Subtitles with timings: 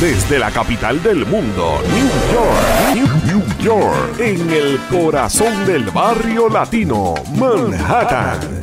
[0.00, 7.14] Desde la capital del mundo, New York, New York, en el corazón del barrio latino,
[7.36, 8.57] Manhattan.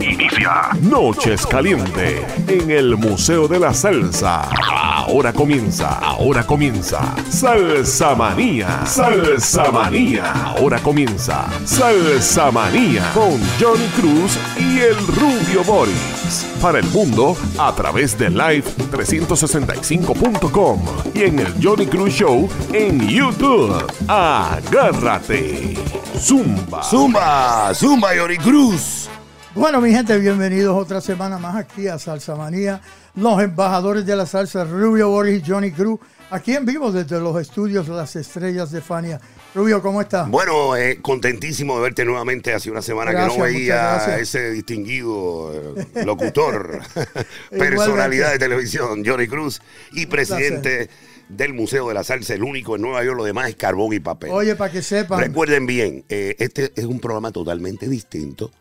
[0.82, 4.50] Noches Caliente en el Museo de la Salsa.
[4.70, 10.30] Ahora comienza, ahora comienza Salsa Manía, Salsa Manía.
[10.58, 16.45] Ahora comienza Salsa Manía con Johnny Cruz y el Rubio Boris.
[16.62, 20.81] Para el mundo a través de live365.com
[21.13, 23.73] y en el Johnny Cruz Show en YouTube.
[24.08, 25.77] Agárrate.
[26.20, 26.84] Zumba.
[26.84, 29.08] Zumba, Zumba, Johnny Cruz.
[29.55, 32.82] Bueno, mi gente, bienvenidos otra semana más aquí a Salsa Manía.
[33.16, 35.98] Los embajadores de la salsa, Rubio Boris y Johnny Cruz,
[36.30, 39.22] aquí en vivo desde los estudios Las Estrellas de Fania.
[39.54, 40.30] Rubio, ¿cómo estás?
[40.30, 42.54] Bueno, eh, contentísimo de verte nuevamente.
[42.54, 46.82] Hace una semana Gracias, que no veía a ese distinguido eh, locutor,
[47.49, 49.62] personalidad de televisión, Johnny Cruz,
[49.94, 50.90] y presidente
[51.30, 54.01] del Museo de la Salsa, el único en Nueva York, lo demás es carbón y
[54.01, 54.32] papel.
[54.32, 58.51] Oye, para que sepan, Recuerden bien, eh, este es un programa totalmente distinto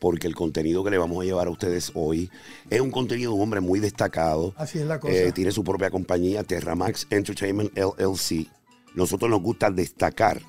[0.00, 2.30] porque el contenido que le vamos a llevar a ustedes hoy
[2.68, 4.54] es un contenido de un hombre muy destacado.
[4.56, 5.14] así es la cosa.
[5.14, 8.48] Eh, tiene su propia compañía, Terramax Entertainment LLC.
[8.94, 10.40] Nosotros nos gusta destacar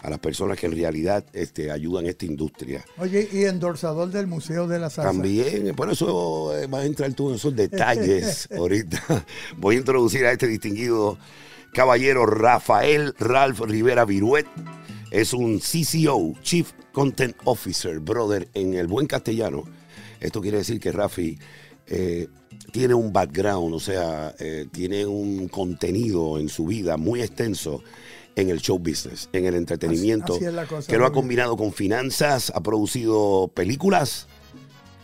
[0.00, 2.84] a las personas que en realidad este, ayudan a esta industria.
[2.98, 5.10] Oye, y endorsador del Museo de la Salsa.
[5.10, 9.24] También, por eso eh, vas a entrar tú en esos detalles ahorita.
[9.56, 11.16] Voy a introducir a este distinguido
[11.72, 14.46] caballero Rafael Ralph Rivera Viruet.
[15.10, 19.64] Es un CCO, Chief Content Officer, brother, en el buen castellano.
[20.20, 21.38] Esto quiere decir que Rafi
[21.86, 22.28] eh,
[22.72, 27.82] tiene un background, o sea, eh, tiene un contenido en su vida muy extenso
[28.34, 32.52] en el show business, en el entretenimiento, así cosa, que lo ha combinado con finanzas,
[32.54, 34.26] ha producido películas,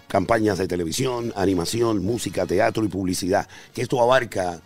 [0.06, 4.61] campañas de televisión, animación, música, teatro y publicidad, que esto abarca,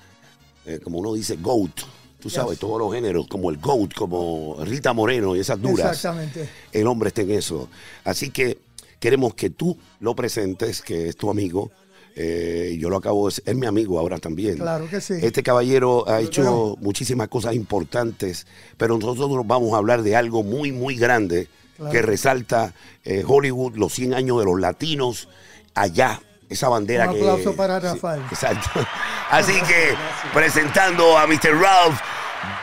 [0.65, 1.83] eh, como uno dice, GOAT,
[2.27, 2.59] tú sabes, Yes.
[2.61, 5.93] todos los géneros, como el GOAT, como Rita Moreno y esas duras.
[5.93, 6.49] Exactamente.
[6.73, 7.69] El hombre está en eso.
[8.05, 8.59] Así que
[8.99, 11.71] queremos que tú lo presentes, que es tu amigo.
[12.19, 14.57] eh, yo lo acabo de es mi amigo ahora también.
[14.57, 15.15] Claro que sí.
[15.21, 18.47] Este caballero ha hecho muchísimas cosas importantes,
[18.79, 21.93] pero nosotros vamos a hablar de algo muy, muy grande Claro.
[21.93, 22.73] que resalta
[23.05, 25.29] eh, Hollywood, los 100 años de los latinos,
[25.75, 27.21] allá, esa bandera Un que...
[27.21, 28.23] aplauso para Sí, Rafael.
[28.31, 28.71] exacto.
[29.31, 29.95] Así que,
[30.33, 31.53] presentando a Mr.
[31.61, 31.99] Ralph,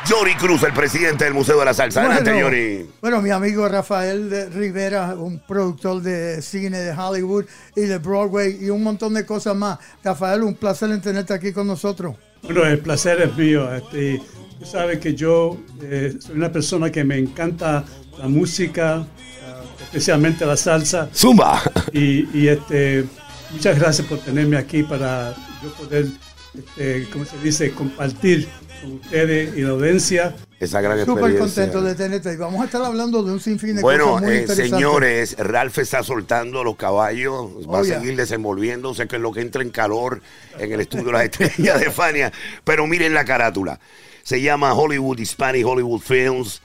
[0.08, 2.02] Johnny Cruz, el presidente del Museo de la Salsa.
[2.02, 2.86] Adelante, Bueno, Johnny.
[3.02, 7.46] Bueno, mi amigo Rafael de Rivera, un productor de cine de Hollywood
[7.76, 9.80] y de Broadway y un montón de cosas más.
[10.04, 12.16] Rafael, un placer en tenerte aquí con nosotros.
[12.44, 13.74] Bueno, el placer es mío.
[13.74, 14.22] Este,
[14.60, 17.86] tú sabes que yo eh, soy una persona que me encanta
[18.18, 21.10] la música, ah, especialmente la salsa.
[21.16, 21.62] Zumba.
[21.94, 23.06] Y, y, este,
[23.52, 25.34] muchas gracias por tenerme aquí para
[25.64, 26.08] yo poder,
[26.54, 28.50] este, ¿cómo se dice?, compartir
[28.84, 30.36] con ustedes y la audiencia.
[30.60, 31.64] Esa gran Súper experiencia.
[31.66, 32.34] contento de tenerte.
[32.34, 34.70] Y vamos a estar hablando de un sinfín de Bueno, cosas muy eh, interesantes.
[34.72, 37.34] señores, Ralph está soltando los caballos,
[37.68, 38.00] va Oh, a yeah.
[38.00, 40.22] seguir desenvolviéndose, que es lo que entra en calor
[40.60, 42.32] en el estudio de las estrellas de Fania.
[42.64, 43.80] Pero miren la carátula.
[44.24, 46.62] Se llama Hollywood Hispanic Hollywood Films.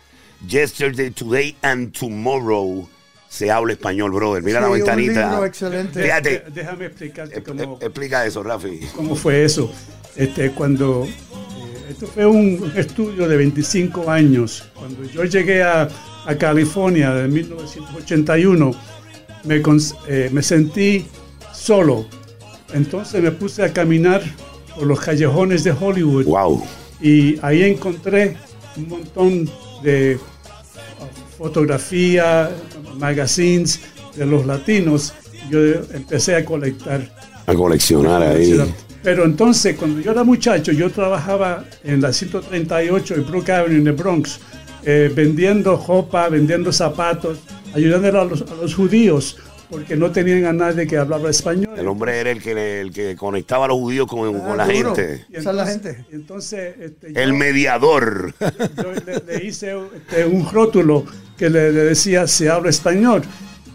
[0.46, 2.88] Yesterday, Today and Tomorrow.
[3.28, 4.42] Se habla español, brother.
[4.42, 5.28] Mira Sí, la un ventanita.
[5.30, 6.02] libro excelente.
[6.02, 6.44] Fíjate.
[6.54, 8.80] Déjame explicarte cómo, Explica eso, Rafi.
[8.94, 9.70] cómo fue eso.
[10.16, 11.06] Este, cuando
[11.88, 14.65] esto fue un estudio de 25 años.
[14.75, 15.88] Cuando yo llegué a,
[16.26, 18.71] a California en 1981,
[19.44, 21.06] me, cons- eh, me sentí
[21.53, 22.06] solo.
[22.75, 24.22] Entonces me puse a caminar
[24.77, 26.62] por los callejones de Hollywood Wow.
[27.00, 28.37] y ahí encontré
[28.77, 29.50] un montón
[29.82, 32.50] de uh, fotografía,
[32.98, 33.81] magazines
[34.15, 35.15] de los latinos.
[35.50, 35.59] Yo
[35.94, 37.10] empecé a colectar.
[37.47, 38.54] A coleccionar ahí.
[39.08, 43.86] Pero entonces, cuando yo era muchacho, yo trabajaba en la 138 y Brook Avenue en
[43.86, 44.38] el Bronx,
[44.84, 47.38] eh, vendiendo ropa, vendiendo zapatos,
[47.74, 49.38] ayudando a los, a los judíos,
[49.70, 51.70] porque no tenían a nadie que hablaba español.
[51.78, 54.66] El hombre era el que, el que conectaba a los judíos con, con la Ah,
[54.66, 55.24] gente.
[55.30, 56.04] Y Esa es la entonces- gente.
[56.10, 58.34] y Entonces, este, El yo- mediador.
[58.38, 61.06] yo le, le hice este, un rótulo
[61.38, 63.22] que le, le decía se habla español.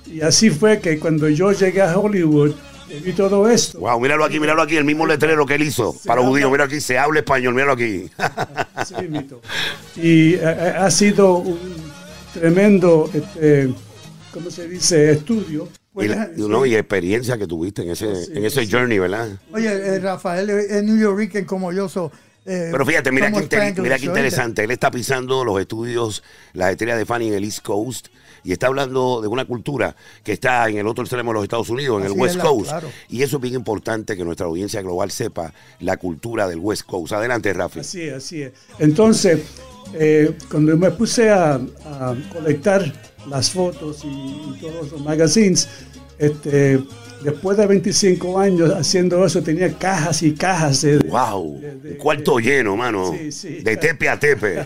[0.06, 2.54] Y así fue que cuando yo llegué a Hollywood,
[3.00, 3.80] vi todo esto.
[3.80, 6.52] Wow, míralo aquí, míralo aquí, el mismo letrero que él hizo para los judíos.
[6.52, 8.10] Mira aquí, se habla español, míralo aquí.
[9.96, 11.60] Y eh, eh, ha sido un
[12.34, 13.74] tremendo, este,
[14.32, 15.68] ¿cómo se dice?, estudio.
[15.96, 18.72] y, la- y, no, y experiencia que tuviste en ese, Sí, en ese sí.
[18.72, 19.30] journey, ¿verdad?
[19.52, 22.12] Oye, eh, Rafael es New Yorker como yo, so,
[22.46, 24.64] eh, Pero fíjate, mira qué, inter- mira interesante.
[24.64, 26.24] Él está pisando los estudios,
[26.54, 28.08] las estrellas de Fanny en el East Coast
[28.44, 31.70] y está hablando de una cultura que está en el otro extremo de los Estados
[31.70, 32.70] Unidos, en Así el West la- Coast.
[32.70, 32.90] claro.
[33.10, 37.14] Y eso es bien importante que nuestra audiencia global sepa la cultura del West Coast.
[37.14, 37.80] Adelante, Rafi.
[37.80, 38.52] Así es, así es.
[38.80, 39.42] Entonces,
[39.94, 42.92] eh, cuando me puse a, a colectar
[43.30, 45.70] las fotos y, y todos los magazines,
[46.18, 46.80] este,
[47.24, 50.98] después de 25 años haciendo eso, tenía cajas y cajas de...
[51.00, 53.14] Wow, de- de- cuarto de- lleno, mano.
[53.18, 53.50] Sí, sí.
[53.62, 54.66] De tepe a tepe.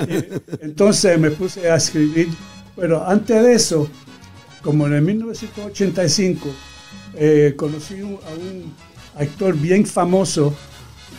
[0.60, 2.28] Entonces me puse a escribir,
[2.76, 3.88] pero antes de eso,
[4.62, 6.48] como en el 1985,
[7.14, 8.72] eh, conocí a un
[9.16, 10.54] actor bien famoso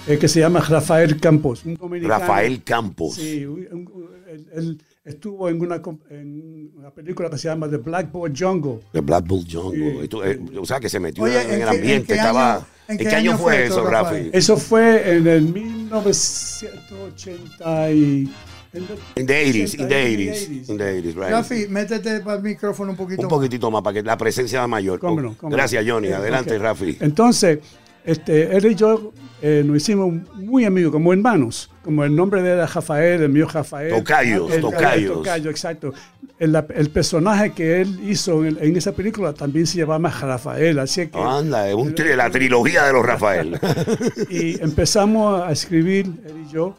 [0.08, 2.20] eh, que se llama Rafael Campos, un dominicano.
[2.20, 3.14] Rafael Campos.
[3.16, 7.70] Sí, un- un- él, él estuvo en una, com- en una película que se llama
[7.70, 8.80] The Blackboard Jungle.
[8.94, 10.02] De Black Bull Jungle.
[10.02, 10.10] Sí.
[10.24, 12.08] Eh, o sea, que se metió Oye, en, ¿en el en ambiente.
[12.08, 14.30] qué estaba, año- ¿En qué, año fue eso, Rafi?
[14.34, 18.30] Eso fue en el 1980 y...
[18.74, 20.70] In the 80s, in the 80s, 80s.
[20.70, 21.32] In the 80s, right.
[21.32, 23.22] Rafi, métete para el micrófono un poquito.
[23.22, 25.00] Un poquitito más para que la presencia sea mayor.
[25.42, 26.10] Gracias, Johnny.
[26.10, 26.58] Eh, Adelante.
[26.58, 26.98] Rafi.
[27.00, 27.60] Entonces,
[28.08, 29.12] este, él y yo
[29.42, 31.70] eh, nos hicimos muy amigos, como hermanos.
[31.84, 33.94] Como el nombre de él era Rafael, el mío Rafael.
[33.94, 35.12] Tocayos, El- tocayos.
[35.12, 35.94] el tocayo, exacto.
[36.40, 41.08] El, el personaje que él hizo en, en esa película también se llamaba Rafael, así
[41.08, 41.18] que...
[41.18, 43.60] Anda, es un la trilogía de los Rafael.
[44.30, 46.78] y empezamos a escribir, él y yo,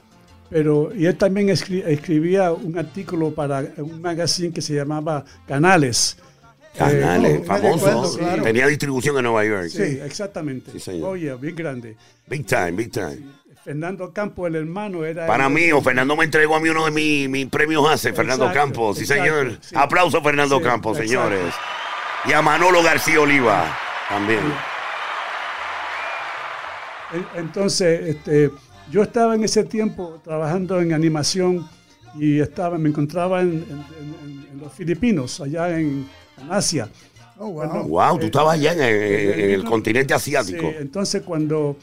[0.50, 6.16] pero y él también escri- escribía un artículo para un magazine que se llamaba Canales.
[6.76, 8.18] Canales, Eh, famoso.
[8.18, 8.42] claro.
[8.42, 9.68] Tenía distribución en Nueva York.
[9.68, 10.70] Sí, exactamente.
[10.72, 11.10] Sí, señor.
[11.10, 11.96] Oye, bien grande.
[12.26, 13.18] Big time, big time.
[13.64, 15.26] Fernando Campos, el hermano, era...
[15.26, 18.12] Para el- mí, o Fernando me entregó a mí uno de mis, mis premios hace,
[18.12, 18.96] Fernando Exacto, Campos.
[18.96, 19.58] Sí, exacto, señor.
[19.74, 21.28] Aplauso Fernando Campos, exacto.
[21.28, 21.54] señores.
[22.26, 23.76] Y a Manolo García Oliva
[24.08, 24.40] también.
[27.12, 28.50] En- Entonces, este,
[28.90, 31.66] yo estaba en ese tiempo trabajando en animación
[32.18, 33.84] y estaba, me encontraba en, en-
[34.24, 36.06] en- en los Filipinos, allá en,
[36.42, 36.88] en Asia.
[37.38, 37.68] Oh, wow.
[37.68, 40.70] Bueno, Wow, tú estabas allá en, en- en el continente asiático.
[40.70, 41.76] Sí, entonces cuando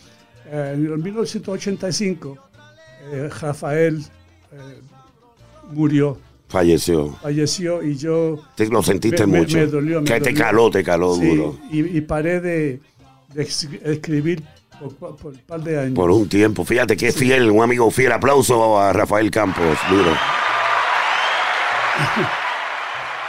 [0.47, 2.37] eh, en el 1985
[3.11, 3.99] eh, Rafael
[4.51, 4.57] eh,
[5.71, 6.17] murió,
[6.47, 7.11] Falleció.
[7.21, 9.57] falleció y yo Te lo sentiste Me- me- mucho.
[9.57, 10.43] me dolió, me que te dolió.
[10.43, 11.57] caló, te caló sí, duro.
[11.71, 12.79] y, y paré de,
[13.83, 14.43] escribir
[14.79, 15.93] por, por- un par de años.
[15.95, 16.63] Por un tiempo.
[16.65, 18.11] Fíjate que es fiel, un amigo fiel.
[18.11, 20.11] Aplauso a Rafael Campos, duro.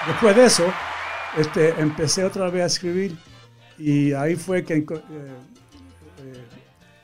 [0.07, 0.73] Después de eso,
[1.37, 3.17] este, empecé otra vez a escribir
[3.79, 5.03] y ahí fue que eh, eh,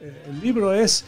[0.00, 1.04] eh, el libro es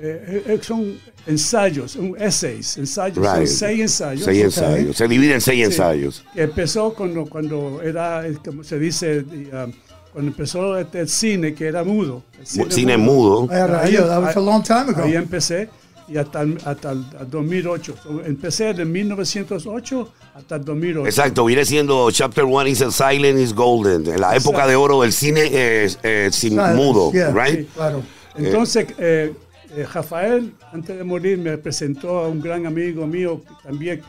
[0.00, 0.96] eh, eh, son
[1.26, 3.46] ensayos, un essays, ensayos, son Right.
[3.48, 4.24] seis ensayos.
[4.24, 4.96] Seis ensayos.
[4.96, 5.64] Se divide en seis Sí.
[5.64, 6.24] ensayos.
[6.36, 9.72] Empezó cuando, cuando era, como se dice, um,
[10.12, 12.22] cuando empezó este, el cine, que era mudo.
[12.38, 13.48] el Cine, mudo.
[13.50, 15.02] Ay, rayo, that was a long time ago.
[15.04, 15.68] Ahí empecé
[16.08, 17.94] y hasta, el- hasta el 2008.
[18.02, 21.06] So, empecé de 1908 hasta el 2008.
[21.06, 24.06] Exacto, viene siendo Chapter One is Silent is Golden.
[24.06, 27.60] En la época de oro del cine eh, eh, sin Silence, mudo, yeah, right?
[27.60, 27.68] sí.
[27.74, 28.02] Claro.
[28.36, 29.32] Entonces, eh,
[29.76, 34.00] eh, Rafael, antes de morir, me presentó a un gran amigo mío también,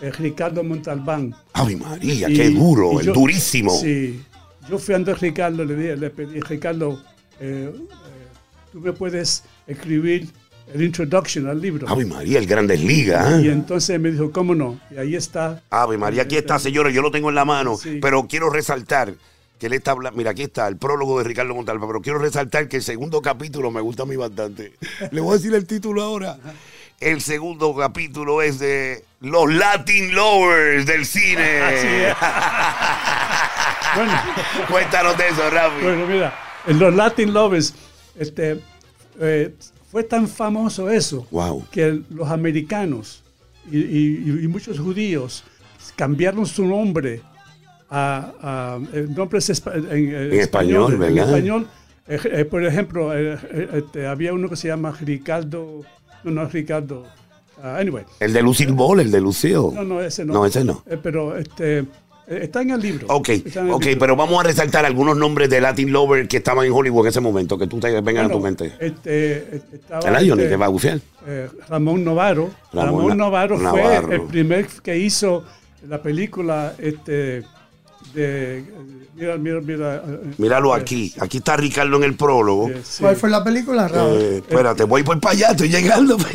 [0.00, 1.34] eh, Ricardo Montalbán.
[1.54, 3.70] Ave María, Y- qué duro, y el yo- durísimo.
[3.70, 4.20] Sí,
[4.68, 7.02] yo fui ante Ricardo, le, dije- le pedí, Ricardo,
[7.40, 7.80] eh, eh,
[8.72, 10.28] tú me puedes escribir
[10.74, 11.88] el introduction al libro.
[11.88, 13.42] Ave María, el Grandes Ligas.
[13.42, 13.52] Y ¿eh?
[13.52, 14.78] entonces me dijo, ¿cómo no?
[14.90, 15.62] Y ahí está.
[15.70, 17.98] Ave María, aquí está, señores, yo lo tengo en la mano, Sí.
[18.02, 19.14] pero quiero resaltar
[19.58, 22.68] que él está hablando, mira, aquí está el prólogo de Ricardo Montalva, pero quiero resaltar
[22.68, 24.74] que el segundo capítulo me gusta a mí bastante.
[25.10, 26.38] Le voy a decir el título ahora.
[27.00, 31.60] El segundo capítulo es de Los Latin Lovers del cine.
[31.62, 32.14] Así es.
[33.94, 34.12] Bueno,
[34.70, 35.82] Cuéntanos de eso, Rafi.
[35.82, 36.34] bueno, mira,
[36.66, 37.74] en los Latin Lovers,
[38.18, 38.60] este,
[39.18, 39.54] eh,
[39.90, 41.66] fue tan famoso eso Wow.
[41.72, 43.24] que los americanos
[43.70, 45.42] y, y- y muchos judíos
[45.96, 47.22] cambiaron su nombre
[47.88, 51.24] a, a- el nombre es espa- en, en español, En ¿verdad?
[51.26, 51.66] español,
[52.06, 55.80] eh, eh, por ejemplo, eh, eh, este, había uno que se llama Ricardo,
[56.24, 57.04] no, no es Ricardo,
[57.62, 59.54] ah, anyway, El de Lucille Ball, el de Lucille.
[59.74, 60.32] no, no, ese no.
[60.34, 60.82] No, ese no.
[60.86, 61.86] Eh, pero este, eh,
[62.26, 63.06] está en el libro.
[63.08, 63.98] Ok, el ok, libro.
[64.00, 67.20] pero vamos a resaltar algunos nombres de Latin Lover que estaban en Hollywood en ese
[67.20, 68.74] momento, que tú te vengan a tu Bueno, mente.
[68.78, 71.00] Este, eh, estaba ¿El Johnny este, que va a bucear?
[71.26, 72.50] eh, Ramón Novaro.
[72.72, 74.06] Ramón Novaro, Navarro.
[74.08, 75.44] fue el primer que hizo
[75.88, 77.44] la película este,
[78.14, 78.64] de...
[79.14, 79.96] Mira, mira, mira.
[80.06, 81.12] eh, Míralo eh, aquí.
[81.18, 82.68] Aquí está Ricardo en el prólogo.
[82.68, 83.02] eh, sí.
[83.02, 84.16] ¿Cuál fue la película, Raúl?
[84.20, 86.16] Eh, espérate, voy por para allá, estoy llegando.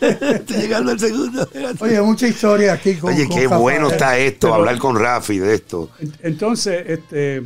[0.00, 1.42] estoy llegando al segundo.
[1.42, 1.82] espérate.
[1.84, 3.60] Oye, mucha historia aquí con Oye, con qué Rafael.
[3.60, 5.90] bueno está esto, Pero- hablar con Rafi de esto.
[5.98, 7.42] En- Entonces, este,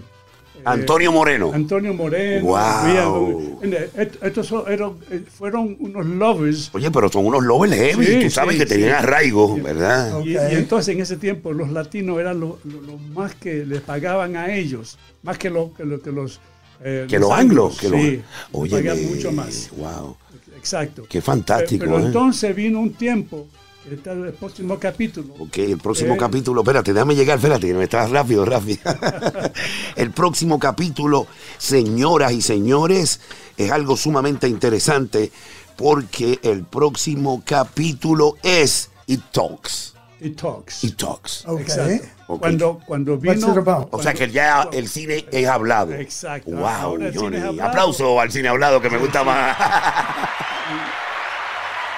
[0.64, 1.50] Antonio Moreno.
[1.52, 2.46] Antonio Moreno.
[2.46, 2.56] Wow.
[2.56, 6.70] había- eh, estos son- eran- eh, fueron unos lovers.
[6.72, 8.06] Oye, pero son unos lovers heavy.
[8.06, 8.94] Sí, Tú sabes sí, que tenían sí.
[9.04, 10.20] arraigo, ¿verdad?
[10.24, 13.80] Y, y entonces en ese tiempo los latinos eran lo, lo- lo más que les
[13.80, 16.40] pagaban a ellos, más que, lo, que, lo- que los...
[16.82, 17.78] eh, Que los anglos.
[17.78, 19.70] Que los, sí, Oye, pagaban mucho más.
[19.76, 20.16] Wow.
[20.56, 21.04] Exacto.
[21.08, 22.06] Qué fantástico, Pero ¿eh?
[22.06, 23.46] entonces vino un tiempo,
[23.86, 26.18] el próximo capítulo, Ok, el próximo Eh.
[26.18, 28.80] capítulo, espérate, déjame llegar, espérate, me estás rápido, rápido.
[29.96, 31.26] el próximo capítulo,
[31.58, 33.20] señoras y señores,
[33.56, 35.30] es algo sumamente interesante
[35.76, 39.92] porque el próximo capítulo es It Talks.
[40.20, 40.84] It Talks.
[40.84, 41.44] It Talks.
[41.46, 41.60] Ok.
[41.60, 42.06] Exacto.
[42.28, 42.40] Ok.
[42.40, 43.52] Cuando, cuando What's vino...
[43.52, 43.88] it about?
[43.90, 45.92] O sea que ya el cine es hablado.
[45.92, 46.50] Exacto.
[46.52, 47.36] Wow, Johnny.
[47.36, 47.68] hablado.
[47.68, 49.54] Aplauso al cine hablado que me gusta más.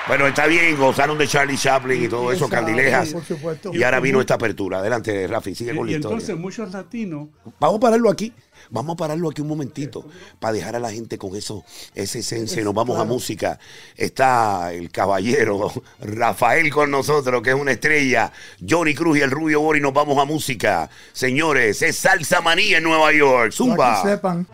[0.09, 3.11] bueno, está bien, gozaron de Charlie Chaplin y todo eso, candilejas.
[3.13, 3.71] Por supuesto.
[3.75, 4.79] Y ahora vino esta apertura.
[4.79, 6.15] Adelante, Rafi, sigue con Y, la y historia.
[6.15, 8.33] entonces muchos latinos Vamos a pararlo aquí.
[8.71, 10.09] Vamos a pararlo aquí un momentito
[10.41, 12.61] para dejar a la gente con eso, esa esencia.
[12.61, 13.59] y Nos vamos a música.
[13.97, 15.71] Está el caballero
[16.01, 18.33] Rafael con nosotros, que es una estrella.
[18.69, 19.81] Johnny Cruz y el Rubio Bori.
[19.81, 20.89] Nos vamos a música.
[21.13, 23.51] Señores, es Salsa Manía en Nueva York.
[23.51, 24.03] Para Zumba.
[24.03, 24.47] que sepan.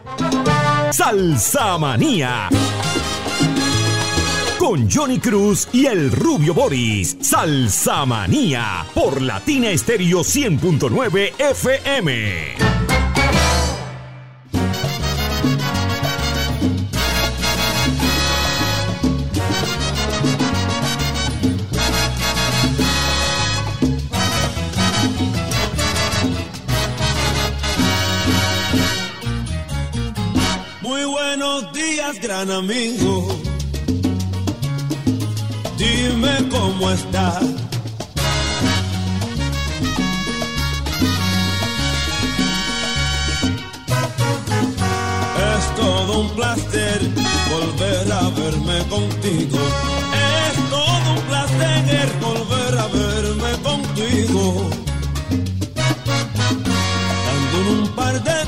[0.90, 2.48] Salsa Manía.
[4.62, 7.16] Con Johnny Cruz y el Rubio Boris.
[7.20, 8.86] Salsa Manía.
[8.94, 12.54] Por Latina Estéreo 100.9 FM.
[30.82, 33.51] Muy buenos días, gran amigo.
[36.02, 37.44] Dime cómo estás.
[45.54, 47.00] Es todo un placer
[47.52, 49.58] volver a verme contigo.
[50.42, 54.70] Es todo un placer volver a verme contigo.
[57.26, 58.42] Dando un par de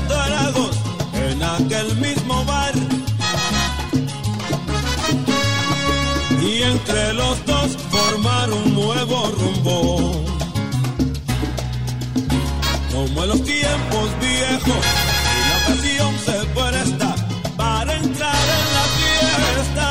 [13.27, 14.85] Los tiempos viejos,
[15.33, 17.09] y la ocasión se presta
[17.57, 19.87] para entrar en la fiesta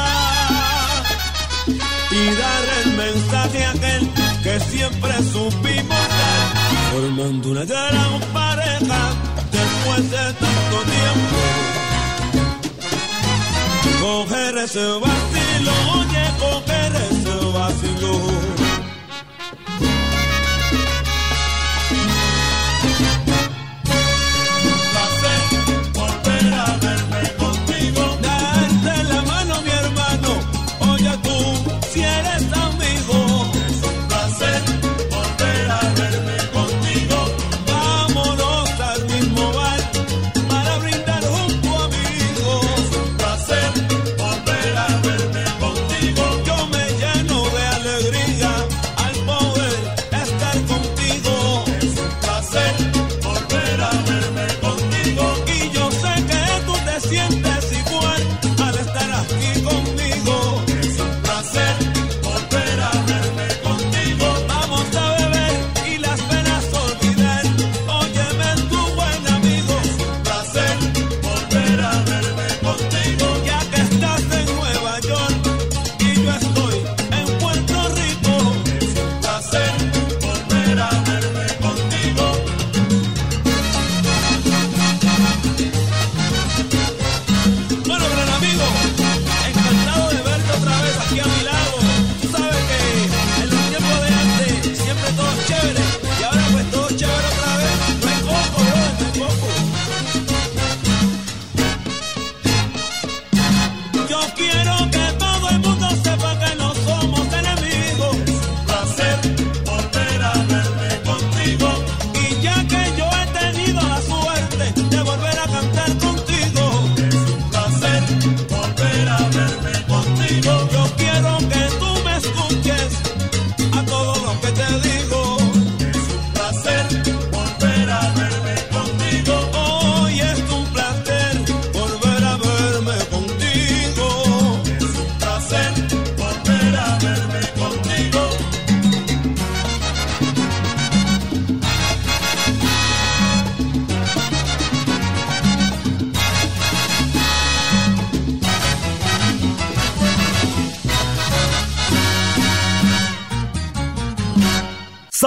[2.12, 4.02] y dar el mensaje a aquel
[4.44, 6.46] que siempre supimos dar,
[6.92, 9.00] formando una gran pareja
[9.50, 11.38] después de tanto tiempo.
[14.00, 18.43] Coger ese vacilo, oye, coger ese vacilo.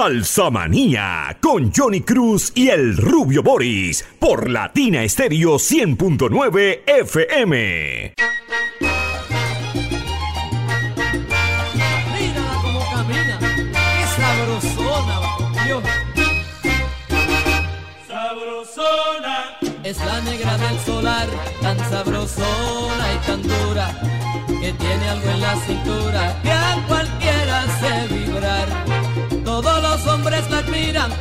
[0.08, 8.14] Salsa Manía con Johnny Cruz y el Rubio Boris por Latina Estéreo 100.9 FM.
[12.10, 15.20] Mírala como camina, qué sabrosona,
[15.66, 15.82] Dios.
[18.08, 21.28] Sabrosona, Es la negra del solar,
[21.60, 24.00] tan sabrosona y tan dura,
[24.46, 26.37] que tiene algo en la cintura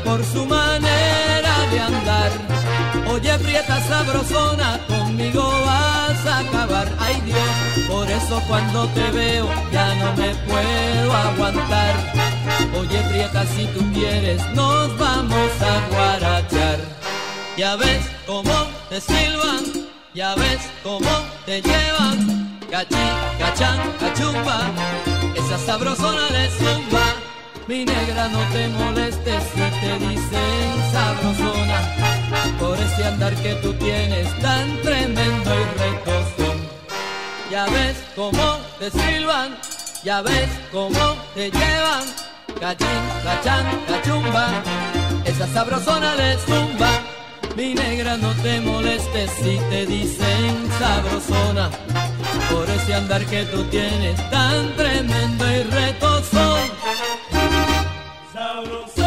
[0.08, 2.32] por su manera de andar.
[3.12, 6.88] Oye, prieta sabrosona, conmigo vas a acabar.
[7.00, 11.94] Ay Dios, por eso cuando te veo ya no me puedo aguantar.
[12.80, 16.80] Oye, prieta, si tú quieres, nos vamos a guarachar.
[17.58, 18.56] Ya ves cómo
[18.90, 19.64] te silban,
[20.14, 21.14] ya ves cómo
[21.46, 22.60] te llevan.
[22.72, 23.06] Cachi,
[23.40, 24.60] cachán, cachumba,
[25.36, 27.26] esa sabrosona de zumba.
[27.68, 31.82] Mi negra, no te molestes si te dicen sabrosona.
[32.58, 36.58] Por ese andar que tú tienes tan tremendo y retozón.
[37.52, 39.58] Ya ves cómo te silban,
[40.02, 42.06] ya ves cómo te llevan.
[42.58, 42.88] Cachín,
[43.26, 44.64] cachán, cachumba,
[45.26, 46.92] esa sabrosona de zumba.
[47.58, 51.70] Mi negra, no te molestes si te dicen sabrosona.
[52.50, 57.37] Por ese andar que tú tienes tan tremendo y retozón.
[58.38, 59.07] Sabrosona,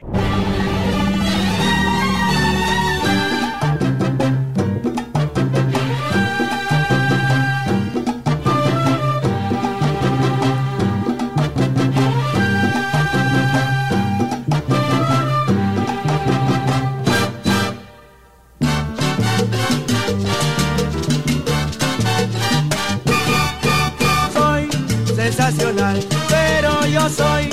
[25.31, 27.49] Sensacional, pero yo soy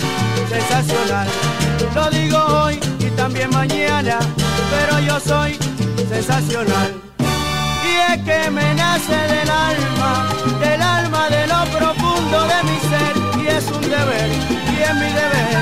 [0.48, 1.28] sensacional.
[1.94, 4.18] Lo digo hoy y también mañana,
[4.70, 5.56] pero yo soy
[6.08, 6.92] sensacional.
[7.20, 10.28] Y es que me nace del alma,
[10.60, 14.28] del alma de lo profundo de mi ser, y es un deber,
[14.74, 15.58] y es mi deber,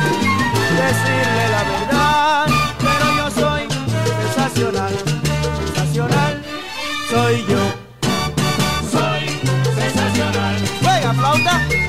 [0.82, 2.46] decirle la verdad.
[2.78, 3.62] Pero yo soy
[4.22, 4.94] sensacional,
[5.64, 6.42] sensacional,
[7.10, 7.62] soy yo.
[8.90, 9.28] soy
[9.74, 11.85] sensacional, Juega flauta.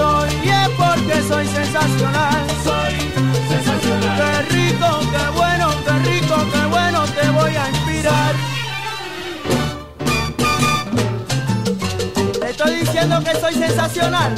[0.00, 2.46] Estoy bien porque soy sensacional.
[2.64, 2.94] Soy
[3.50, 4.16] sensacional.
[4.16, 8.34] Qué rico, qué bueno, qué rico, qué bueno te voy a inspirar.
[12.40, 14.34] Te estoy diciendo que soy sensacional.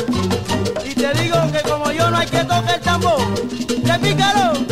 [0.84, 3.20] Y te digo que como yo no hay que tocar el tambor.
[3.68, 4.71] ¡Qué pícaro!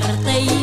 [0.00, 0.61] besarte y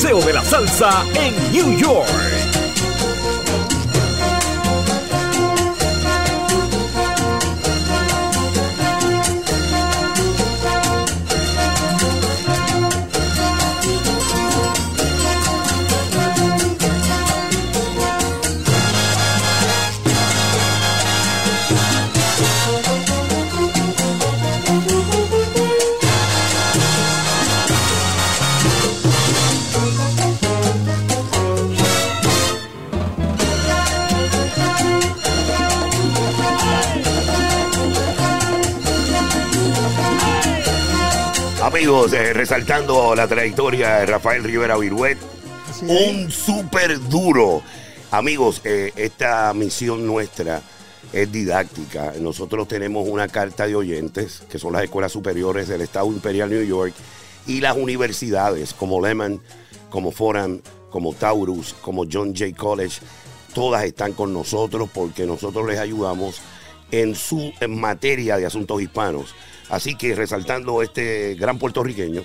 [0.00, 2.59] Paseo de la Salsa en New York.
[41.90, 45.18] Amigos, eh, resaltando la trayectoria de Rafael Rivera Viruet,
[45.82, 47.62] un súper duro.
[48.12, 50.62] Amigos, eh, esta misión nuestra
[51.12, 52.12] es didáctica.
[52.20, 56.62] Nosotros tenemos una carta de oyentes, que son las escuelas superiores del Estado Imperial New
[56.62, 56.94] York,
[57.48, 59.40] y las universidades como Lehman,
[59.88, 63.00] como Foran, como Taurus, como John Jay College.
[63.52, 66.40] Todas están con nosotros porque nosotros les ayudamos
[66.92, 69.34] en su en materia de asuntos hispanos.
[69.70, 72.22] Así que resaltando este gran puertorriqueño,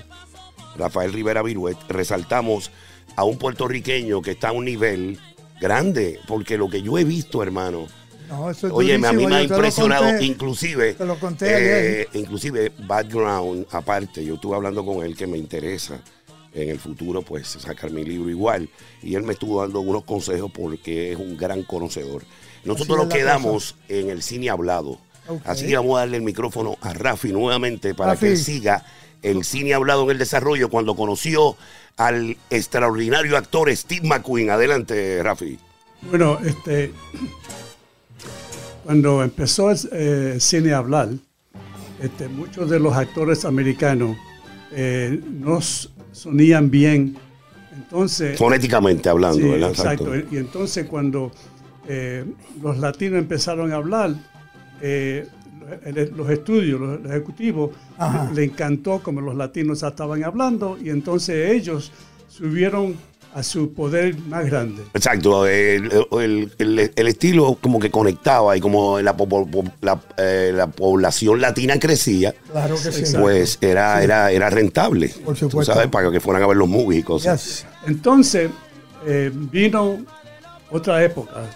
[0.77, 2.71] Rafael Rivera Viruet, resaltamos
[3.15, 5.19] a un puertorriqueño que está a un nivel
[5.61, 7.87] grande, porque lo que yo he visto, hermano,
[8.27, 10.25] No, eso es oye, a mí durísimo, me ha impresionado, conté.
[10.25, 10.97] inclusive,
[11.41, 16.01] eh, inclusive background aparte, yo estuve hablando con él que me interesa
[16.53, 18.69] en el futuro, pues sacar mi libro igual,
[19.03, 22.23] y él me estuvo dando unos consejos porque es un gran conocedor.
[22.63, 24.99] Nosotros nos quedamos en el cine hablado,
[25.43, 28.27] Así que vamos a darle el micrófono a Rafi nuevamente para Rafi.
[28.27, 28.83] que siga
[29.21, 31.55] el cine hablado en el desarrollo cuando conoció
[31.97, 34.49] al extraordinario actor Steve McQueen.
[34.51, 35.57] Adelante, Rafi.
[36.09, 36.91] Bueno, este,
[38.83, 41.09] cuando empezó el eh, cine a hablar,
[42.01, 44.15] este, muchos de los actores americanos
[44.71, 45.59] eh, no
[46.11, 47.17] sonían bien.
[47.73, 49.69] Entonces, Fonéticamente hablando, Sí, ¿verdad?
[49.69, 50.15] exacto.
[50.15, 51.31] Y entonces cuando
[51.87, 52.25] eh,
[52.61, 54.13] los latinos empezaron a hablar,
[54.81, 55.27] eh,
[56.15, 58.29] los estudios, los ejecutivos, Ajá.
[58.29, 61.91] le, le encantó como los latinos estaban hablando y entonces ellos
[62.27, 62.95] subieron
[63.33, 64.83] a su poder más grande.
[64.93, 69.13] Exacto, el, el- el- el estilo como que conectaba y como la,
[70.17, 73.13] eh, la población latina crecía, Claro que sí.
[73.19, 75.09] Pues era, era, era rentable.
[75.25, 75.73] Por tú supuesto.
[75.73, 75.89] ¿Sabes?
[75.89, 77.45] Para que fueran a ver los movies y cosas.
[77.45, 77.65] Yes.
[77.87, 78.51] Entonces
[79.05, 79.97] eh, vino
[80.71, 81.49] otra época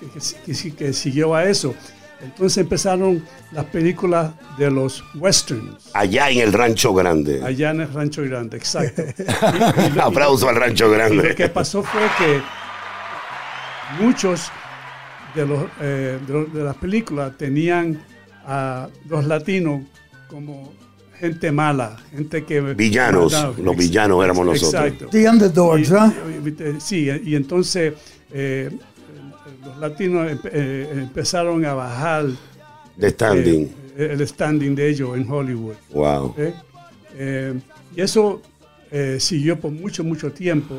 [0.00, 1.74] que, que- que siguió a eso.
[2.20, 5.90] Entonces empezaron las películas de los westerns.
[5.94, 7.40] Allá en el Rancho Grande.
[7.44, 9.02] Allá en el Rancho Grande, exacto.
[9.82, 11.34] Y- y lo- Aplauso al Rancho y lo Grande.
[11.34, 12.40] que pasó fue que
[14.02, 14.50] muchos
[15.34, 18.02] de, los, eh, de, los- de las películas tenían
[18.46, 19.82] a los latinos
[20.28, 20.72] como
[21.18, 22.60] gente mala, gente que...
[22.60, 24.84] Villanos, los villanos éramos nosotros.
[24.84, 25.06] Exacto.
[25.10, 26.12] The Underdogs, ¿ah?
[26.78, 27.94] Sí, y entonces
[28.32, 28.70] eh,
[29.64, 32.26] los latinos eh, empezaron a bajar
[32.96, 33.64] De standing.
[33.96, 35.74] eh, el standing de ellos en Hollywood.
[35.92, 36.34] wow.
[36.38, 36.54] ¿eh?
[37.16, 37.54] Eh,
[37.96, 38.40] y eso
[38.90, 40.74] eh, siguió por mucho, mucho tiempo.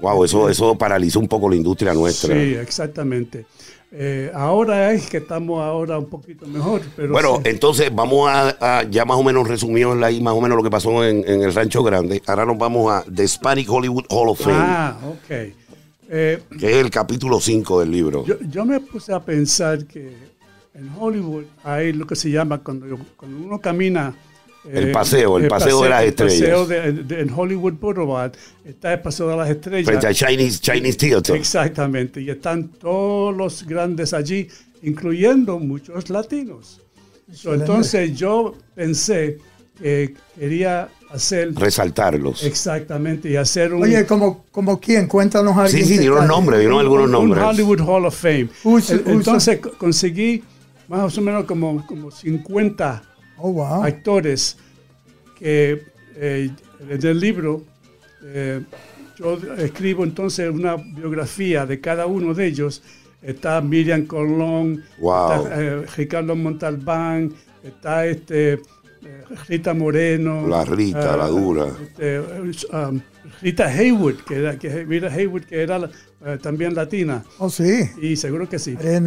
[0.00, 2.34] Wow, eso, eso paralizó un poco la industria nuestra.
[2.34, 3.44] Sí, exactamente.
[3.92, 7.42] Eh, ahora es que estamos ahora un poquito mejor, pero Bueno, sí.
[7.50, 10.70] entonces vamos a, a- ya más o menos resumido ahí más o menos lo que
[10.70, 12.22] pasó en, en el Rancho Grande.
[12.26, 15.52] Ahora nos vamos a The Hispanic Hollywood Hall of Fame, ah, ok.
[16.12, 18.26] Eh, que es el capítulo 5 del libro.
[18.26, 20.12] yo, yo me puse a pensar que
[20.74, 24.12] en Hollywood hay lo que se llama cuando, cuando uno camina.
[24.64, 26.40] eh, El paseo, el paseo de las el estrellas.
[26.40, 28.32] paseo de- de- en Hollywood Boulevard
[28.64, 29.86] está el paseo de las estrellas.
[29.86, 31.36] frente al Chinese, Chinese Theater.
[31.36, 34.48] Exactamente, y están todos los grandes allí,
[34.82, 36.80] incluyendo muchos latinos.
[37.32, 39.38] So, entonces yo pensé
[39.80, 42.42] que quería hacer Resaltarlos.
[42.44, 46.78] exactamente y hacer un, Oye, como, como quién, cuéntanos a Sí, sí, dieron nombres dieron
[46.78, 47.44] algunos un nombres.
[47.44, 48.48] Hollywood Hall of Fame.
[48.64, 50.42] Who's- El- who's- Entonces co- conseguí
[50.88, 53.02] más o menos como, como 50
[53.38, 53.82] Oh, wow.
[53.84, 54.56] actores
[55.38, 55.82] que
[56.16, 56.50] eh,
[56.88, 57.62] en el libro
[58.22, 58.60] eh,
[59.18, 62.82] yo escribo entonces una biografía de cada uno de ellos.
[63.22, 65.44] Está Miriam Colón, Wow.
[65.44, 68.60] está eh, Ricardo Montalbán, está este,
[69.48, 70.46] Rita Moreno.
[70.46, 71.66] La Rita, la dura.
[71.66, 73.00] este, um,
[73.42, 75.90] Rita Haywood, que era, que, Rita Haywood, que era
[76.24, 77.24] eh, también latina.
[77.38, 77.90] Oh, sí.
[78.00, 78.76] Y seguro que sí.
[78.80, 79.00] Eh,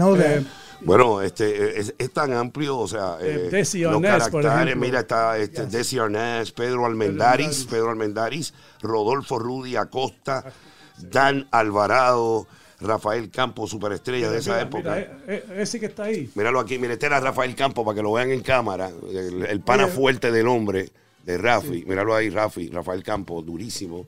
[0.81, 4.75] Bueno, este es, es tan amplio, o sea, Eh, eh, Desi los Arnaz, por caracteres,
[4.77, 7.65] mira, está este, Desi Arnaz, Pedro Almendaris, Almendaris.
[7.69, 10.43] Pedro Almendaris, Rodolfo Rudy Acosta,
[10.97, 12.47] Dan Alvarado,
[12.83, 14.89] Rafael Campos, superestrella de esa mira, época.
[14.95, 16.29] mira, eh, eh, ese que está ahí.
[16.35, 19.59] Míralo aquí, mire, este era Rafael Campos para que lo vean en cámara, el, el
[19.61, 19.95] pana Mira.
[19.95, 20.89] fuerte del hombre,
[21.25, 21.85] de Rafi.
[21.87, 24.05] Míralo ahí, Rafi, Rafael Campos, durísimo.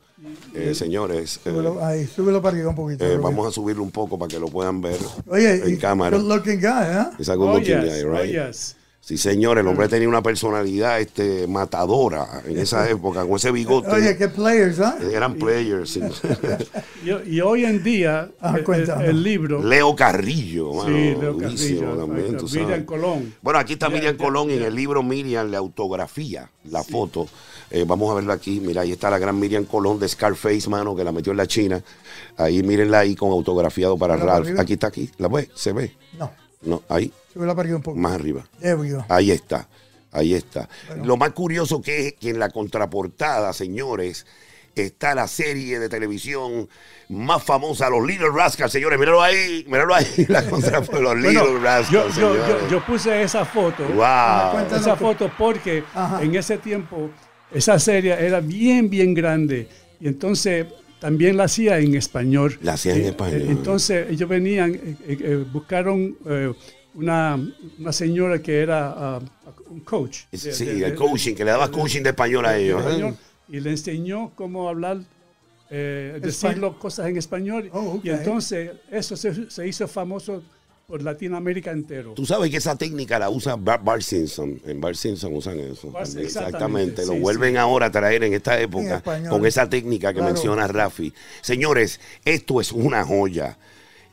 [0.54, 3.06] Eh, señores, eh, Súbelo, ahí, súbelo para arriba un poquito.
[3.06, 6.18] eh, vamos a subirlo un poco para que lo puedan ver Oye, en cámara.
[6.18, 7.06] good looking guy, ¿eh?
[7.18, 8.32] It's a good Oh, looking yes, guy, oh, right?
[8.32, 8.76] yes.
[9.06, 13.92] Sí, señor, el hombre tenía una personalidad este, matadora en esa época, con ese bigote.
[13.92, 14.98] Oye, qué players, ¿ah?
[15.14, 15.92] Eran players.
[15.92, 16.02] sí.
[17.06, 19.62] Y, y hoy en día, Ah, el- el, libro.
[19.64, 22.54] Leo Carrillo, mano, sí, Leo Carrillo, también, sabes.
[22.56, 23.36] Miriam Colón.
[23.44, 27.28] Bueno, aquí está Miriam Colón y en el libro Miriam le autografía la foto.
[27.70, 28.60] Eh, vamos a verla aquí.
[28.60, 31.46] Mira, ahí está la gran Miriam Colón de Scarface, mano, que la metió en la
[31.46, 31.80] China.
[32.38, 34.58] Ahí mírenla ahí con autografiado para Ralph.
[34.60, 35.12] Aquí está, aquí.
[35.20, 35.48] ¿La ve?
[35.54, 35.96] ¿Se ve?
[36.18, 36.32] No,
[36.64, 37.98] No, ahí, para arriba un poco.
[37.98, 38.46] más arriba.
[38.60, 39.06] There we go.
[39.10, 39.68] Ahí está.
[40.12, 40.70] Ahí está.
[41.04, 44.26] Lo más curioso que es que en la contraportada, señores,
[44.74, 46.70] está la serie de televisión
[47.10, 48.98] más famosa, los Little Rascals, señores.
[48.98, 52.62] Míralo ahí, míralo ahí, la contraportada, los Bueno, Little Rascals, yo, yo, señores.
[52.64, 54.76] yo, yo puse esa foto, Wow.
[54.76, 56.24] Esa foto porque Ajá.
[56.24, 57.10] en ese tiempo
[57.54, 59.68] esa serie era bien, bien grande
[60.00, 60.66] y entonces
[61.00, 62.58] también la hacía en español.
[62.62, 63.42] La hacía en Eh, español.
[63.42, 66.54] eh, entonces ellos venían, eh, eh, eh, buscaron eh,
[66.96, 67.40] una,
[67.80, 69.20] una señora que era ah,
[69.70, 70.20] un coach.
[70.32, 72.82] de- Sí, de- de- el coaching, que le daba coaching de español a de ellos.
[72.84, 72.88] ¿eh?
[72.88, 73.16] español,
[73.50, 75.00] y le enseñó cómo hablar,
[75.70, 76.62] eh, decir Español.
[76.72, 77.70] las cosas en español.
[77.74, 78.06] Oh, ok.
[78.06, 80.44] Y entonces eso se, se hizo famoso
[80.88, 82.14] por Latinoamérica entero.
[82.14, 84.62] Tú sabes que esa técnica la usa Bart, Bart Simpson.
[84.66, 85.92] En Bart Simpson usan eso.
[85.92, 87.06] Bart- exactamente, Exactamente.
[87.08, 87.58] Lo sí, vuelven sí.
[87.58, 89.30] ahora a traer en esta En época español.
[89.32, 90.34] con esa técnica que Claro.
[90.34, 91.12] menciona Rafi.
[91.42, 93.58] Señores, esto es una joya.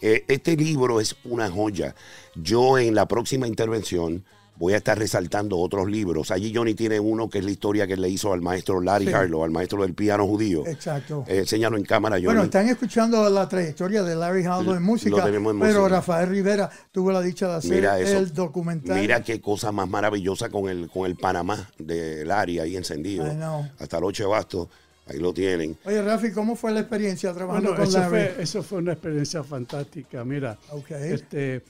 [0.00, 1.94] Eh, este libro es una joya.
[2.34, 4.24] Yo en la próxima intervención
[4.56, 6.30] voy a estar resaltando otros libros.
[6.30, 9.12] Allí Johnny tiene uno que es la historia que le hizo al maestro Larry Sí.
[9.12, 10.64] Harlow, al maestro del piano judío.
[10.66, 11.24] Exacto.
[11.26, 12.26] Eh, enséñalo en cámara, Johnny.
[12.26, 15.96] Bueno, están escuchando la trayectoria de Larry Harlow en música, Lo tenemos en pero música.
[15.96, 18.18] Rafael Rivera tuvo la dicha de hacer Mira eso.
[18.18, 19.00] el documental.
[19.00, 23.26] Mira qué cosa más maravillosa con el, con el Panamá del área ahí encendido.
[23.26, 23.66] I know.
[23.78, 24.68] Hasta el 8 de bastos.
[25.08, 25.76] Ahí lo tienen.
[25.84, 28.10] Oye, Rafi, ¿cómo fue la experiencia trabajando Bueno, con eso Larry?
[28.34, 30.24] fue, eso fue una experiencia fantástica.
[30.24, 30.92] Mira, Ok.
[30.92, 31.64] este,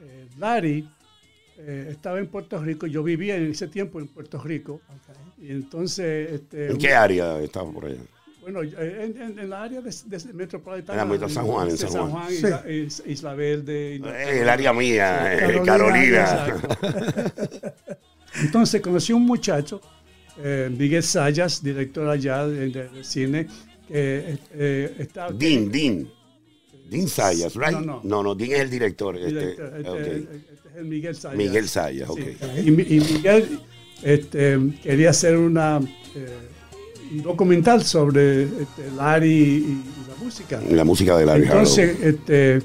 [0.00, 0.88] eh, Larry
[1.58, 4.80] eh, estaba en Puerto Rico, yo vivía en ese tiempo en Puerto Rico,
[5.40, 6.32] y entonces...
[6.32, 8.00] Este, ¿En qué área estaba por allá?
[8.42, 11.02] Bueno, en, en- en la área de, de metropolitana.
[11.02, 12.28] En la metro San Juan, en de San Juan.
[12.28, 12.34] Sí.
[12.36, 13.96] Isla, Is- Isla Verde.
[13.96, 16.54] Eh, el área mía, eh, Carolina, Carolina.
[18.42, 19.80] Entonces conocí a un muchacho,
[20.38, 23.46] eh, Miguel Sayas, director allá de, de- de cine,
[23.88, 25.30] que eh, está...
[25.32, 26.08] Dean, Dean.
[26.88, 27.72] Dean Sayas, right?
[27.72, 28.00] No, no.
[28.04, 29.16] no, no, Dean es el director.
[29.16, 31.36] este, director, este, este es el Miguel Sayas.
[31.36, 32.18] Miguel Sayas, ok.
[32.20, 32.36] Sí.
[32.66, 33.60] Y, Mi- y Miguel
[34.02, 35.80] este, quería hacer una,
[36.14, 36.38] eh,
[37.12, 40.60] un documental sobre este, Larry y, y la música.
[40.70, 42.62] La música de Larry Entonces, este,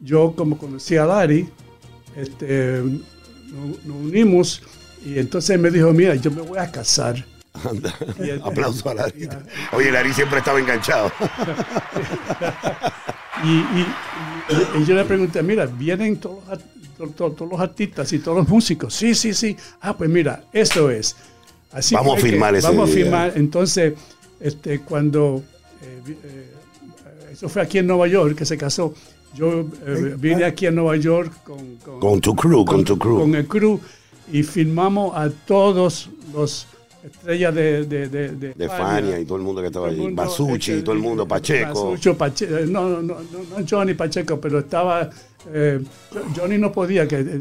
[0.00, 1.48] yo como conocí a Larry,
[2.16, 4.62] este, nos, nos unimos
[5.04, 7.24] y entonces me dijo, mira, yo me voy a casar.
[7.64, 7.94] Anda.
[8.44, 9.28] Aplauso a Larry.
[9.72, 11.10] Oye, Larry siempre estaba enganchado.
[13.44, 13.48] Y,
[14.80, 16.64] y- yo le pregunté, mira, vienen todos los, art-
[16.96, 18.94] to- to- todos los artistas y todos los músicos.
[18.94, 19.56] Sí, sí, sí.
[19.80, 21.16] Ah, pues mira, eso es.
[21.72, 23.04] Así Vamos a que- filmar ese Vamos a día.
[23.04, 23.32] filmar.
[23.36, 23.94] Entonces,
[24.40, 25.42] este, cuando
[25.82, 26.52] eh, eh,
[27.32, 28.94] eso fue aquí en Nueva York, que se casó.
[29.34, 33.18] Yo eh, vine aquí a Nueva York con, con, Con tu crew, con tu crew.
[33.20, 33.78] con el crew
[34.32, 36.66] y filmamos a todos los
[37.06, 40.08] estrellas de, de, de, de De Fania y todo el mundo que estaba allí.
[40.12, 41.90] Basucci y este, todo el mundo, Pacheco.
[41.92, 45.08] Basucci, Pache- eh, no, no, no, no Johnny Pacheco, pero estaba.
[45.52, 45.80] eh,
[46.36, 47.40] Johnny no podía que, eh,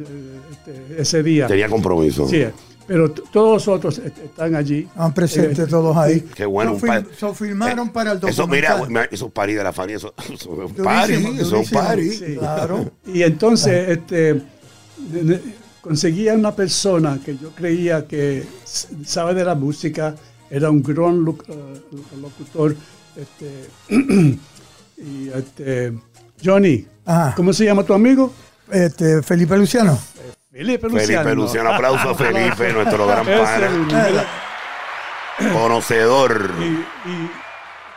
[0.51, 1.47] este, ese día.
[1.47, 2.27] Tenía compromiso.
[2.27, 2.43] Sí,
[2.87, 4.79] pero todos los otros est- están allí.
[4.81, 6.21] Están presentes Eh, todos ahí.
[6.35, 6.77] Qué bueno.
[7.17, 9.09] So, filmaron Eh, para el Eso, mira, documental.
[9.11, 11.79] esos paris de la Fania, eso, eso es un Durísimo, party, eso es un durísimo.
[11.81, 12.09] party.
[12.11, 12.35] Sí.
[12.37, 12.91] Claro.
[13.07, 15.41] Y entonces este, de- de-
[15.89, 18.43] conseguía una persona que yo creía que
[19.05, 20.15] sabe de la música,
[20.49, 21.81] era un gran loc- eh,
[22.19, 22.75] locutor.
[23.15, 23.69] Este,
[24.97, 25.93] y este,
[26.43, 27.35] Johnny, Ajá.
[27.35, 28.33] ¿cómo se llama tu amigo?
[28.71, 29.95] Este, Felipe Luciano.
[30.51, 31.21] Felipe Luciano.
[31.23, 34.25] Felipe Luciano, aplauso a Felipe, nuestro gran mira,
[35.53, 37.31] conocedor, y- y-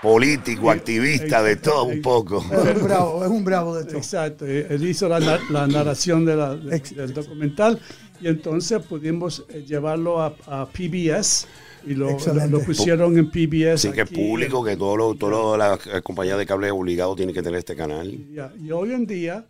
[0.03, 2.45] político, activista, de todo un poco.
[2.53, 3.97] Es un bravo, es un bravo de todo.
[3.97, 7.81] Exacto, eh, él hizo la, na- la narración de la- de- del documental
[8.21, 11.47] y entonces pudimos eh, llevarlo a, a PBS
[11.87, 12.51] y lo, lo, Excelente.
[12.51, 13.75] lo pusieron en PBS.
[13.87, 17.75] Así que es público, que todas las compañías de cable obligados tienen que tener este
[17.77, 18.09] canal.
[18.09, 19.45] Y, hoy en día,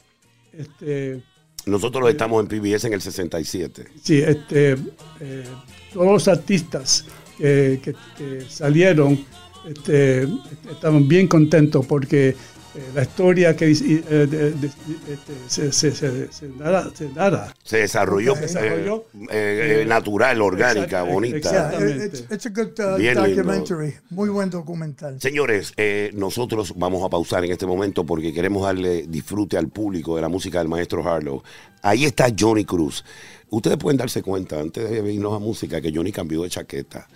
[0.53, 1.22] este,
[1.66, 3.84] Nosotros estamos en PBS en el 67.
[4.03, 4.76] sí, este,
[5.20, 5.44] eh,
[5.92, 7.05] todos los artistas
[7.36, 9.18] que, que- que salieron
[9.66, 10.22] este,
[10.70, 12.28] estaban bien contentos porque
[12.74, 17.54] eh, la historia que eh, de- de- este, se, se, se, se dara- se dara.
[17.64, 19.04] Se desarrolló, eh, Desarrolló.
[19.30, 21.36] eh, eh, natural, orgánica, bonita.
[21.38, 21.78] exacto.
[21.80, 23.42] Yeah, it's, it's a good uh, Bien lindo.
[23.42, 23.94] documentary.
[24.11, 25.20] Muy buen documental.
[25.20, 30.14] Señores, eh, nosotros vamos a pausar en este momento porque queremos darle disfrute al público
[30.16, 31.42] de la música del maestro Harlow.
[31.82, 33.02] Ahí está Johnny Cruz.
[33.50, 37.09] Ustedes pueden darse cuenta, antes de irnos a música, que Johnny cambió de chaqueta.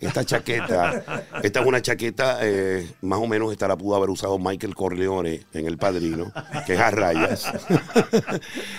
[0.00, 4.38] Esta chaqueta, esta es una chaqueta, eh, más o menos esta la pudo haber usado
[4.38, 6.32] Michael Corleone en El Padrino,
[6.66, 7.52] que es a rayas.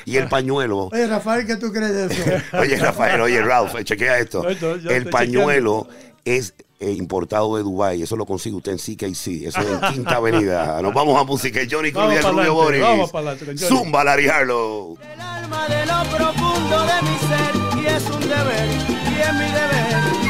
[0.06, 0.90] y el pañuelo.
[0.92, 2.44] Oye, Rafael, ¿qué tú crees de eso?
[2.58, 4.48] oye, Rafael, oye, Ralph, eh, chequea esto.
[4.48, 5.88] El pañuelo
[6.24, 8.02] es eh, importado de Dubai.
[8.02, 9.48] Eso lo consigue usted en CKC.
[9.48, 10.82] Eso es en Quinta Avenida.
[10.82, 11.60] Nos vamos a música.
[11.70, 12.82] Johnny Cruz Rubio Boris.
[12.82, 14.98] Vamos para Zumba, Larry Harlow.
[15.02, 19.52] El alma de lo profundo de mi ser y es un deber y es mi
[19.52, 20.29] deber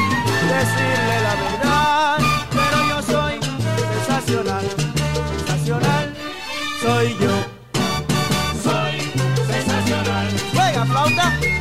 [0.52, 2.18] decirle la verdad,
[2.50, 3.40] pero yo soy
[3.94, 4.64] sensacional,
[5.46, 6.14] sensacional
[6.80, 7.34] soy yo.
[8.62, 9.00] Soy
[9.46, 10.28] sensacional.
[10.52, 11.59] Juega flauta.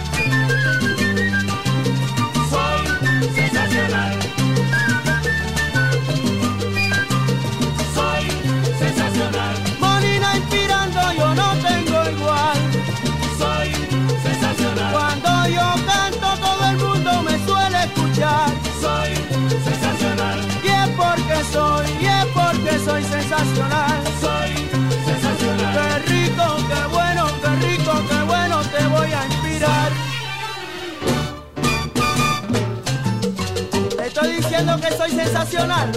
[34.22, 35.91] estoy diciendo que soy sensacional.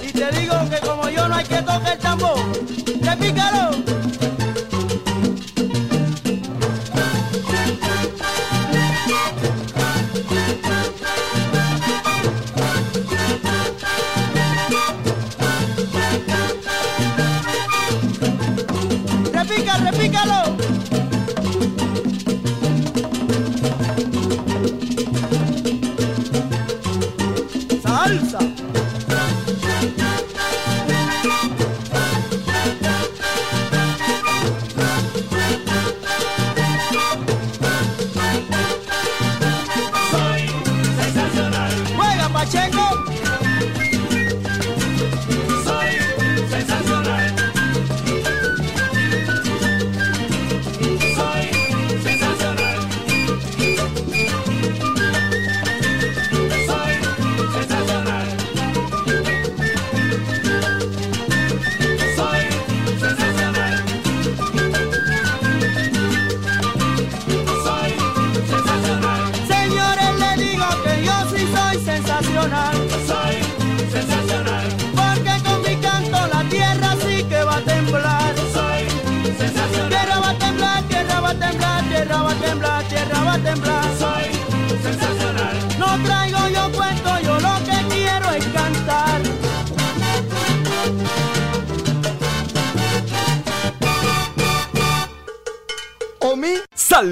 [0.00, 2.81] Y te digo que como yo no hay que tocar el tambor.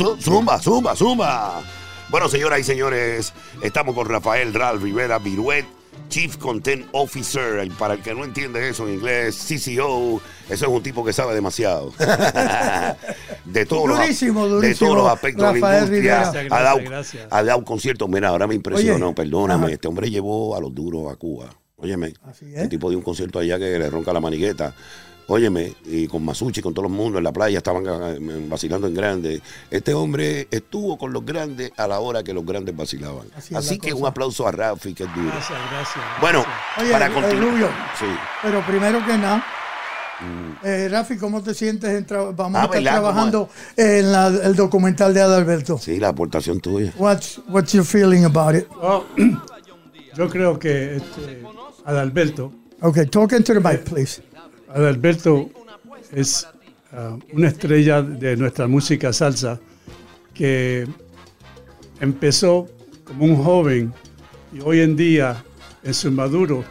[0.00, 1.62] Zumba, zumba, zumba.
[2.08, 5.66] Bueno, señoras y señores, estamos con Rafael Ralph Rivera Viruet,
[6.08, 7.62] Chief Content Officer.
[7.66, 11.12] Y Para el que no entiende eso en inglés, CCO, eso es un tipo que
[11.12, 11.92] sabe demasiado.
[13.44, 16.00] de todos los, Durísimo, de durísimo, todos los aspectos de la industria.
[16.00, 16.16] Rivera.
[16.32, 17.28] Gracias, ha, dado, gracias, gracias.
[17.30, 18.08] ha dado conciertos.
[18.08, 19.66] Mira, ahora me impresionó, Oye, perdóname.
[19.66, 19.74] ajá.
[19.74, 21.50] Este hombre llevó a los duros a Cuba.
[21.76, 24.74] Óyeme, Así el tipo dio un concierto allá que le ronca la manigueta.
[25.32, 28.94] Óyeme, y con Masucci, con todo el mundo en la playa, estaban eh, vacilando en
[28.94, 29.40] grande.
[29.70, 33.28] Este hombre estuvo con los grandes a la hora que los grandes vacilaban.
[33.54, 34.02] Así que cosa.
[34.02, 35.28] un aplauso a Rafi, que es duro.
[35.28, 36.04] Gracias, gracias.
[36.20, 36.78] Bueno, gracias.
[36.82, 37.48] Oye, para eh, continuar.
[37.52, 37.66] Rubio.
[37.98, 38.06] Sí.
[38.42, 39.46] Pero primero que nada,
[40.64, 41.90] eh, Rafi, ¿cómo te sientes?
[41.90, 42.06] en
[42.36, 42.96] vamos Ah, a estar ¿verdad?
[42.96, 45.78] ¿Cómo trabajando en la- el documental de Adalberto.
[45.78, 46.92] sí, la aportación tuya.
[46.98, 48.66] What's, what's your feeling about it?
[48.82, 49.04] Oh,
[50.16, 51.42] yo creo que este,
[51.84, 52.52] Adalberto,
[52.82, 54.22] Okay, talk into the mic, please.
[54.74, 55.50] Adalberto
[56.12, 56.46] es
[56.92, 59.58] ah, una estrella de nuestra música salsa
[60.34, 60.86] que
[62.00, 62.68] empezó
[63.04, 63.92] como un joven
[64.52, 65.44] y hoy en día
[65.82, 66.64] en su maduro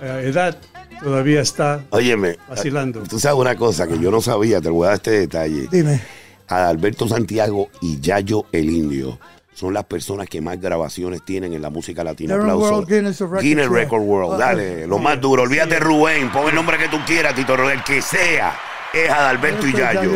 [0.00, 0.56] eh, edad
[1.02, 3.02] todavía está Óyeme, vacilando.
[3.02, 5.68] tú sabes una cosa que yo no sabía, te voy a dar este detalle.
[5.70, 6.00] Dime.
[6.46, 9.18] Adalberto Santiago y Yayo el Indio
[9.54, 12.34] son las personas que más grabaciones tienen en la música latina.
[12.34, 12.74] They're in Aplauso.
[12.76, 13.68] World Guinness of Records, Guinness.
[13.68, 15.42] Record World, Ah, dale, ah, lo más duro.
[15.42, 18.54] Olvídate Rubén, pon el nombre que tú quieras, Tito Rodríguez, el que sea.
[18.94, 20.10] Es Adalberto y Yayo.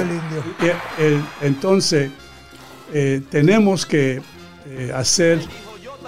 [0.98, 2.10] Eh, entonces,
[2.92, 4.20] eh, tenemos que
[4.66, 5.40] eh, hacer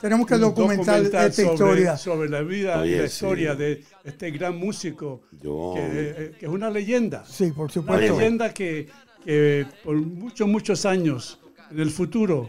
[0.01, 1.97] Tenemos que documentar esta sobre, historia.
[1.97, 3.15] sobre la vida Oye, y la sí.
[3.15, 7.25] historia de este gran músico Yo- que, eh, que es una leyenda.
[7.27, 8.05] Sí, por Una supuesto.
[8.05, 8.89] Oye, leyenda que,
[9.25, 12.49] que por muchos, muchos años en el futuro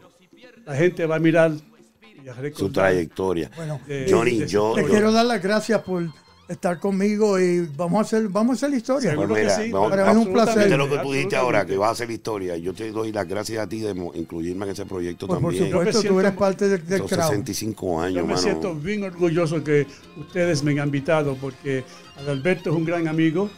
[0.70, 2.52] la gente va a mirar a.
[2.54, 3.50] Su trayectoria.
[3.56, 4.88] Bueno, de- Johnny, de su yo- Te historia.
[4.90, 6.04] quiero dar las gracias por
[6.48, 9.16] estar conmigo y vamos a hacer, vamos a hacer la historia.
[9.16, 9.72] Pues mira, que sí.
[9.72, 10.78] vamos- Para mí es un placer.
[10.78, 12.58] Lo que tú dijiste ahora, que vas a hacer la historia.
[12.58, 15.72] Yo te doy las gracias a ti de incluirme en ese proyecto Pues por también.
[15.72, 17.30] supuesto, tú siento- eres parte de- del Son crowd.
[17.30, 18.42] 65 años, Yo me mano.
[18.42, 21.84] siento bien orgulloso que ustedes me han invitado porque
[22.18, 23.50] Adalberto es un gran amigo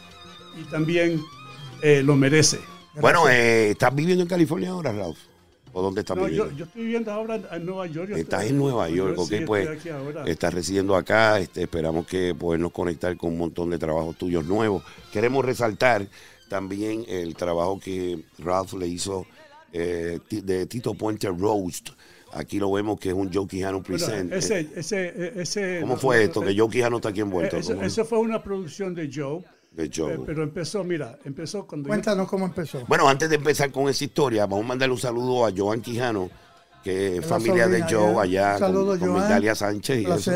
[0.60, 1.20] y también
[1.82, 2.58] eh, lo merece.
[3.00, 5.18] Bueno, eh, ¿estás viviendo en California ahora, Ralph?
[5.72, 6.50] ¿O dónde estás No, viviendo?
[6.50, 8.10] yo, yo estoy viviendo ahora en Nueva York.
[8.10, 9.68] yo Estás en Nueva York, yo ok, sí pues
[10.26, 14.82] estás residiendo acá, este, esperamos que podernos conectar con un montón de trabajos tuyos nuevos.
[15.12, 16.06] Queremos resaltar
[16.48, 19.26] también el trabajo que Ralph le hizo
[19.72, 21.90] eh, de Tito Puente Roast.
[22.34, 24.32] Aquí lo vemos que es un Joe Quijano Bueno, present.
[24.32, 26.40] ese, ese, ese, ¿Cómo fue esto?
[26.40, 27.56] Que Joe Quijano está aquí envuelto.
[27.56, 29.42] Eso fue una producción de Joe.
[29.74, 29.88] De
[30.26, 32.84] Pero empezó, mira, empezó cuando yo- Cuéntanos cómo empezó.
[32.86, 36.30] Bueno, antes de empezar con esa historia, vamos a mandarle un saludo a Joan Quijano,
[36.84, 40.02] que es familia de Joe allá Un saludo, con, con Sánchez.
[40.02, 40.32] y eso.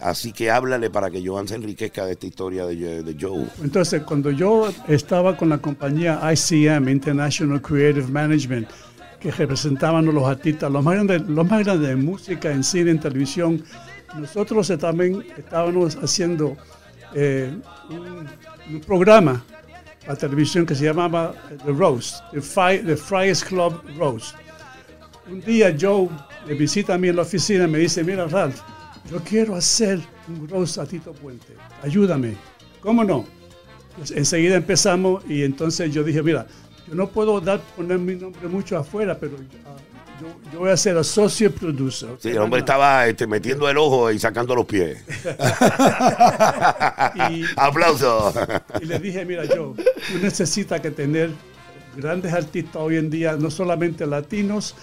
[0.00, 3.46] Así que háblale para que Joan se enriquezca de esta historia de, de Joe.
[3.62, 8.68] Entonces, cuando yo estaba con la compañía ICM, International Creative Management,
[9.20, 12.90] que representaban a los artistas, los más grandes, los más grandes de música, en cine,
[12.90, 13.62] en televisión,
[14.18, 16.56] nosotros también estábamos haciendo
[17.14, 17.54] eh,
[17.90, 18.26] un,
[18.70, 19.44] un programa
[20.06, 24.34] a televisión que se llamaba eh, The Roast, The, Fry, The Friars Club Roast.
[25.30, 26.08] Un día Joe
[26.46, 28.60] me visita a mí en la oficina y me dice, mira Ralph,
[29.10, 32.36] yo quiero hacer un roast a Tito Puente, ayúdame.
[32.80, 33.24] ¿Cómo no?
[33.96, 36.46] Pues enseguida empezamos y entonces yo dije, mira,
[36.88, 39.36] yo no puedo dar, poner mi nombre mucho afuera, pero
[40.22, 42.10] yo, yo voy a ser associate producer.
[42.20, 45.02] Sí, el hombre estaba este, metiendo el ojo y sacando los pies.
[47.30, 48.34] Y- Aplausos.
[48.80, 51.30] Y le dije, mira, yo, tú necesitas que tener
[51.96, 54.74] grandes artistas hoy en día, no solamente latinos,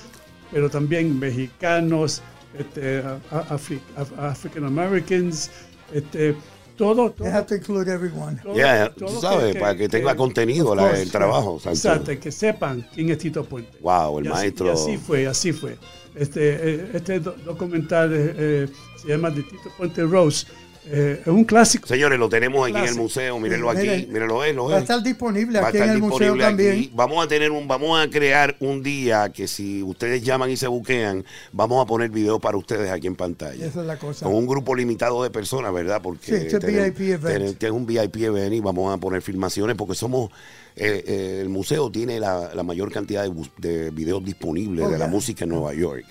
[0.52, 2.22] pero también mexicanos,
[2.58, 3.82] este, Afri-
[4.18, 5.52] African Americans,
[5.94, 6.36] este,
[6.80, 8.38] todo, todo, You have to include everyone.
[8.42, 11.78] todo- Ya, todo tú sabes, para que tenga contenido la- course, el trabajo, exacto.
[11.78, 13.78] Exacto, que sepan quién es Tito Puente.
[13.82, 14.66] Wow, el Y así- maestro.
[14.66, 15.78] y así fue, así fue.
[16.16, 16.40] Este,
[16.76, 18.68] eh, este do- documental eh, eh,
[19.00, 20.48] se llama De Tito Puente Rose.
[20.92, 21.88] Eh, es un clásico.
[21.88, 23.40] Señores, lo tenemos aquí en el museo.
[23.40, 23.82] Mírenlo aquí.
[23.82, 24.82] Miren, Mírenlo, eh, lo Va a es.
[24.84, 26.72] estar disponible Va aquí en estar el museo disponible también.
[26.74, 26.92] aquí.
[26.96, 30.68] Vamos a tener un, vamos a crear un día que si ustedes llaman y se
[30.68, 33.66] buquean, vamos a poner video para ustedes aquí en pantalla.
[33.66, 34.26] Esa es la cosa.
[34.26, 36.02] Con un grupo limitado de personas, ¿verdad?
[36.02, 37.64] Porque Sí, este es VIP event.
[37.64, 40.32] es un VIP event y vamos a poner filmaciones porque somos,
[40.76, 44.98] eh, eh, el museo tiene la, la mayor cantidad de, de videos disponibles Oh, de
[44.98, 46.06] la música en Nueva York.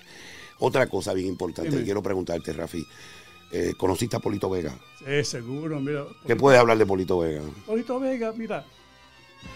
[0.60, 2.84] Otra cosa bien importante, que quiero preguntarte, Rafi.
[3.50, 4.72] Eh, ¿Conociste a Polito Vega?
[4.98, 6.04] Sí, seguro, mira.
[6.26, 7.40] ¿Qué puedes hablar de Polito Vega?
[7.66, 8.64] Polito Vega, mira,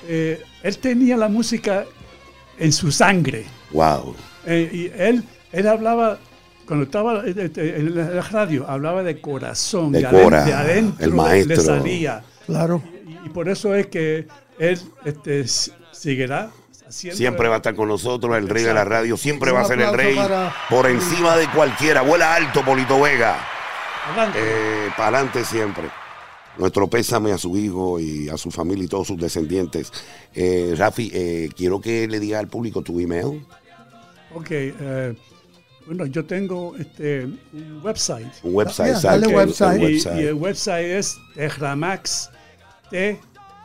[0.08, 1.84] eh, él tenía la música
[2.58, 3.44] en su sangre.
[3.72, 4.14] Wow.
[4.46, 5.22] Eh, y él,
[5.52, 6.18] él hablaba,
[6.66, 11.56] cuando estaba en la radio, hablaba de corazón, De de, cora, de adentro el maestro.
[11.56, 12.24] le salía.
[12.46, 12.82] Claro.
[13.06, 14.26] Y, y por eso es que
[14.58, 15.46] él este,
[15.92, 16.50] seguirá
[16.88, 17.16] haciendo.
[17.18, 19.16] Siempre va a estar con nosotros, el rey de la radio.
[19.16, 22.00] Siempre Un va a ser el rey para- por encima de cualquiera.
[22.02, 23.36] Vuela alto, Polito Vega.
[24.06, 24.38] Adelante.
[24.40, 25.84] Eh, para adelante siempre.
[26.58, 29.90] Nuestro pésame a su hijo y a su familia y todos sus descendientes.
[30.34, 33.46] Eh, Rafi, eh, quiero que le diga al público tu email.
[34.34, 35.14] Ok, eh,
[35.86, 38.28] bueno, yo tengo este, un website.
[38.42, 38.94] Un website.
[38.96, 39.82] Ah, ¿sabes dale website.
[39.82, 40.20] El Y, website.
[40.20, 42.30] y el website es Terramax,
[42.90, 43.18] T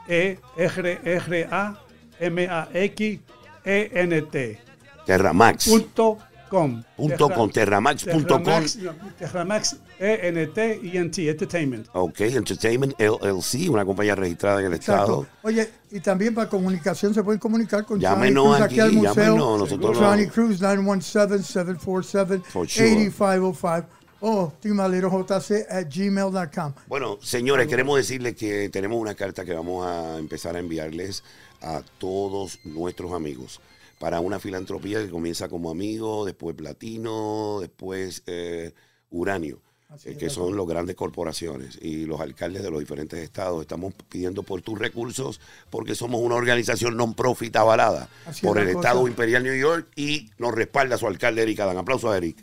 [0.08, 1.78] E R R A
[2.20, 3.20] M A X
[3.66, 4.60] E N T
[5.06, 5.68] Terramax.
[5.68, 6.18] punto
[6.50, 6.84] com.
[6.96, 8.24] Punto com, terramax.com.
[8.26, 8.78] Terramax,
[9.18, 11.88] Terramax E N T I N T Entertainment.
[11.94, 15.04] Ok, Entertainment LLC, una compañía registrada en el Exacto.
[15.24, 15.28] estado.
[15.44, 19.14] Oye, y también para comunicación se pueden comunicar con Llámenos Johnny Cruz aquí, al museo.
[19.16, 22.38] llámenos, nosotros Johnny no- Cruz For sure.
[22.58, 23.86] 917-747-8505
[24.20, 25.30] o timalerojc
[25.70, 26.74] at gmail.com.
[26.88, 31.24] Bueno, señores, queremos decirles que tenemos una carta que vamos a empezar a enviarles
[31.62, 33.60] a todos nuestros amigos
[34.00, 38.74] para una filantropía que comienza como amigo, después platino, después eh,
[39.10, 39.60] uranio,
[40.06, 43.62] eh, que son las grandes corporaciones y los alcaldes de los diferentes estados.
[43.62, 45.40] Estamos pidiendo por tus recursos
[45.70, 48.90] porque somos una organización non-profit avalada Así por el cosa.
[48.90, 51.78] Estado Imperial New York y nos respalda su alcalde Eric Adán.
[51.78, 52.38] Aplausos a Eric.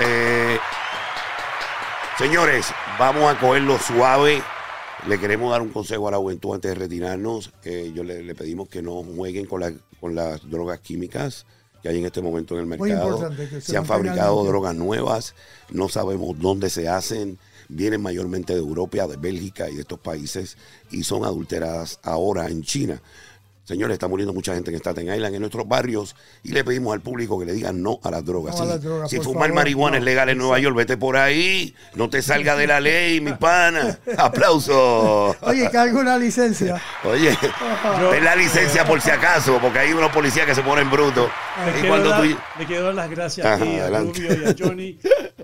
[0.00, 0.58] Eh,
[2.18, 2.66] Señores,
[2.98, 4.42] vamos a cogerlo suave.
[5.08, 7.52] Le queremos dar un consejo a la juventud antes de retirarnos.
[7.64, 9.72] Eh, yo le, le pedimos que no jueguen con, la-
[10.02, 11.46] con las drogas químicas
[11.80, 13.30] que hay en este momento en el mercado.
[13.36, 15.36] se se han fabricado drogas nuevas,
[15.70, 17.38] no sabemos dónde se hacen.
[17.68, 20.58] Vienen mayormente de Europa, de Bélgica y de estos países
[20.90, 23.00] y son adulteradas ahora en China.
[23.64, 27.00] Señores, está muriendo mucha gente en Staten Island, en nuestros barrios, y le pedimos al
[27.00, 28.56] público que le digan no a las drogas.
[28.56, 29.98] No a Si- las drogas, si fumar favor, marihuana no.
[29.98, 33.32] es legal en Nueva York, vete por ahí, no te salga de la ley, mi
[33.34, 33.98] pana.
[34.18, 35.36] Aplauso.
[35.42, 36.80] Oye, cargo una licencia.
[37.04, 37.36] Oye,
[38.10, 41.30] ten la licencia por si acaso, porque hay unos policías que se ponen brutos.
[41.76, 44.18] Y quiero, dar, tú- le quiero dar las gracias Ajá, a adelante.
[44.20, 44.98] Rubio y a Johnny.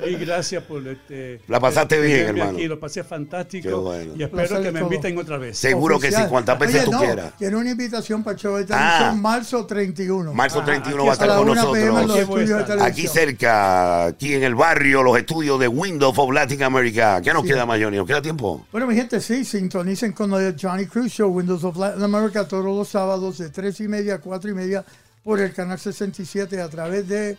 [0.07, 1.41] Y gracias por este.
[1.49, 2.51] La pasaste eh, bien, hermano.
[2.53, 3.81] Aquí, lo pasé fantástico.
[3.83, 4.15] Bueno.
[4.17, 4.91] Y espero que me todo.
[4.93, 5.59] inviten otra vez.
[5.59, 6.31] Seguro que sí, Oficial.
[6.31, 7.33] cuantas veces Oye, tú no, quieras.
[7.37, 8.67] Tiene una invitación para el show de Ah.
[8.67, 10.33] televisión marzo 31.
[10.35, 11.89] Marzo Ah, 31 aquí va a estar a con 1 p.m.
[11.89, 12.83] en los nosotros.
[12.83, 17.21] Aquí cerca, aquí en el barrio, los estudios de Windows of Latin America.
[17.23, 17.97] ¿Qué nos queda, Mayoni?
[17.99, 18.67] ¿Nos queda tiempo?
[18.73, 22.65] Bueno, mi gente, sí, sintonicen con el Johnny Cruz Show, Windows of Latin America, todos
[22.65, 24.85] los sábados de 3 y media a 4 y media
[25.23, 27.37] por el canal 67 a través de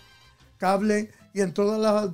[0.57, 2.09] cable y en todas las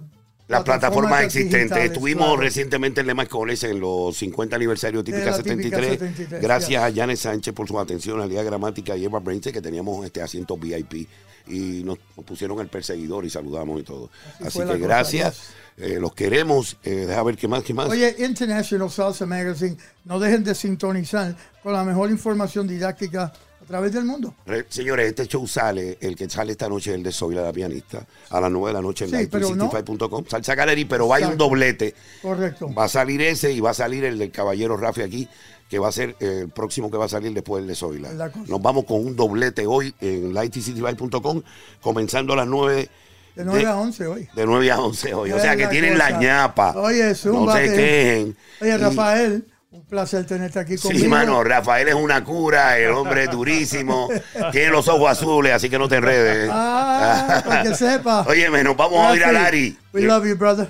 [0.47, 1.61] Las plataformas plataformas existentes.
[1.61, 2.41] digitales, Estuvimos claro.
[2.41, 5.99] recientemente en Lemas College en los 50 aniversario de De Típica la Típica 73.
[5.99, 9.51] 73, Gracias a Janet Sánchez por su atención al día de gramática y Eva Brainse
[9.51, 11.07] que teníamos este asiento VIP
[11.47, 14.09] y nos, pusieron el perseguidor y saludamos y todo.
[14.43, 15.53] Así, la que gracias.
[15.77, 16.77] eh, los queremos.
[16.83, 17.89] Eh, deja ver qué más, qué más.
[17.89, 23.33] Oye, International Salsa Magazine, no dejen de sintonizar con la mejor información didáctica
[23.65, 24.35] a través del mundo.
[24.45, 27.51] Re- señores, este show sale, el que sale esta noche es el de Soy la
[27.51, 30.25] pianista, a las 9 de la noche en Sí, pero no- 365.com.
[30.29, 31.43] Salsa Gallery, pero hay un Exacto.
[31.45, 31.95] doblete.
[32.21, 32.73] Correcto.
[32.73, 35.27] Va a salir ese y va a salir el del caballero Rafi aquí,
[35.67, 38.13] que va a ser eh, el próximo que va a salir después del de Zoila.
[38.13, 38.31] La.
[38.47, 41.41] Nos vamos con un doblete hoy en lightcityvibe.com,
[41.81, 42.87] comenzando a las 9.
[43.35, 44.29] De 9 a 11 hoy.
[44.33, 45.31] De 9 a 11 hoy.
[45.33, 46.19] O sea que la tienen la cosa.
[46.21, 46.73] ñapa.
[46.77, 47.67] Oye, no zúmbate.
[47.67, 48.37] se quejen.
[48.61, 49.45] Oye, Y- Rafael,
[49.75, 51.03] un placer tenerte aquí conmigo.
[51.03, 54.07] Sí, mano, Rafael es una cura, el hombre es durísimo,
[54.51, 56.49] tiene los ojos azules, así que no te enredes.
[56.51, 58.21] Ah, para que sepa.
[58.27, 59.77] Óyeme, nos vamos a oír a Lari.
[59.93, 60.67] We love you, brother.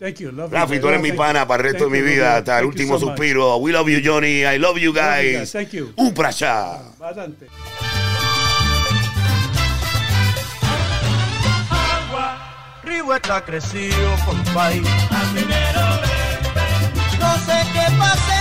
[0.00, 0.32] Thank you.
[0.32, 0.80] Love Rafi, you.
[0.80, 2.98] tú eres mi pana para el resto de mi you, vida, hasta el Thank último
[2.98, 3.16] so much.
[3.16, 3.56] suspiro.
[3.58, 4.44] We love you, Johnny.
[4.44, 5.52] I love you guys.
[5.52, 5.92] Thank you.
[5.96, 6.78] Un allá.
[6.98, 7.46] Bastante.
[12.82, 14.80] Río está crecido, compay.
[17.20, 18.37] No sé qué pasa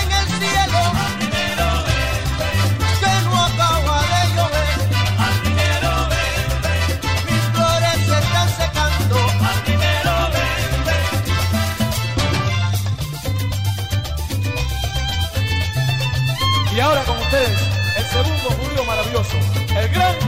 [19.75, 20.26] É grande.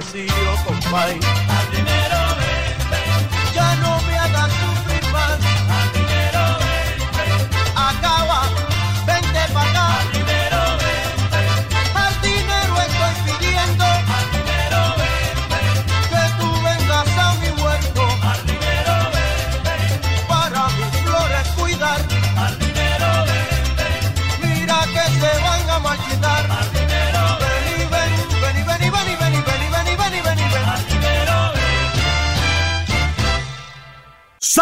[0.00, 0.37] Tennessee.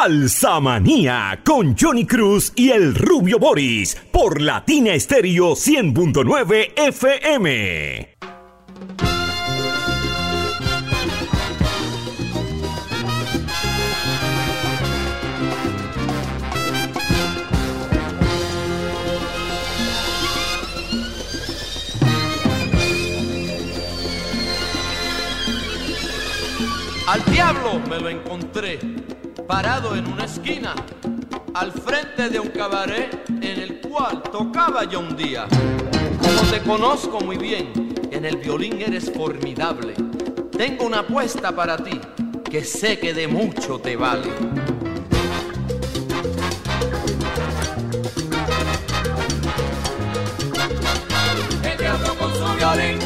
[0.07, 8.15] Salsa Manía con Johnny Cruz y el Rubio Boris por Latina Estéreo 100.9 FM.
[27.09, 28.79] Al diablo me lo encontré
[29.47, 30.75] parado en una esquina,
[31.55, 35.47] al frente de un cabaret en el cual tocaba yo un día.
[36.21, 39.95] Como te conozco muy bien, en el violín eres formidable.
[40.57, 42.01] Tengo una apuesta para ti
[42.51, 44.31] que sé que de mucho te vale.
[51.63, 52.99] El diablo con su violín,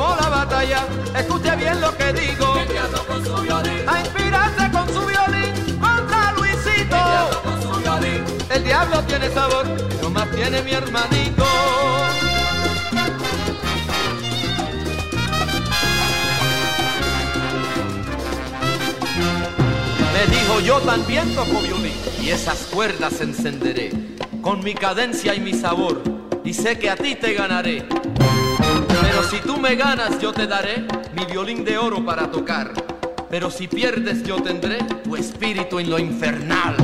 [0.00, 2.56] La batalla, escuche bien lo que digo.
[2.56, 6.72] el diablo con su violín, A inspirarse con su violín contra Luisito.
[6.80, 8.24] el diablo con su violín.
[8.48, 9.66] El diablo tiene sabor,
[10.02, 11.44] no más tiene mi hermanito.
[20.14, 21.92] Me dijo yo también toco violín
[22.22, 23.90] y esas cuerdas encenderé
[24.40, 26.02] con mi cadencia y mi sabor
[26.42, 27.86] y sé que a ti te ganaré.
[29.30, 32.72] Si tú me ganas yo te daré mi violín de oro para tocar.
[33.30, 36.76] Pero si pierdes yo tendré tu espíritu en lo infernal.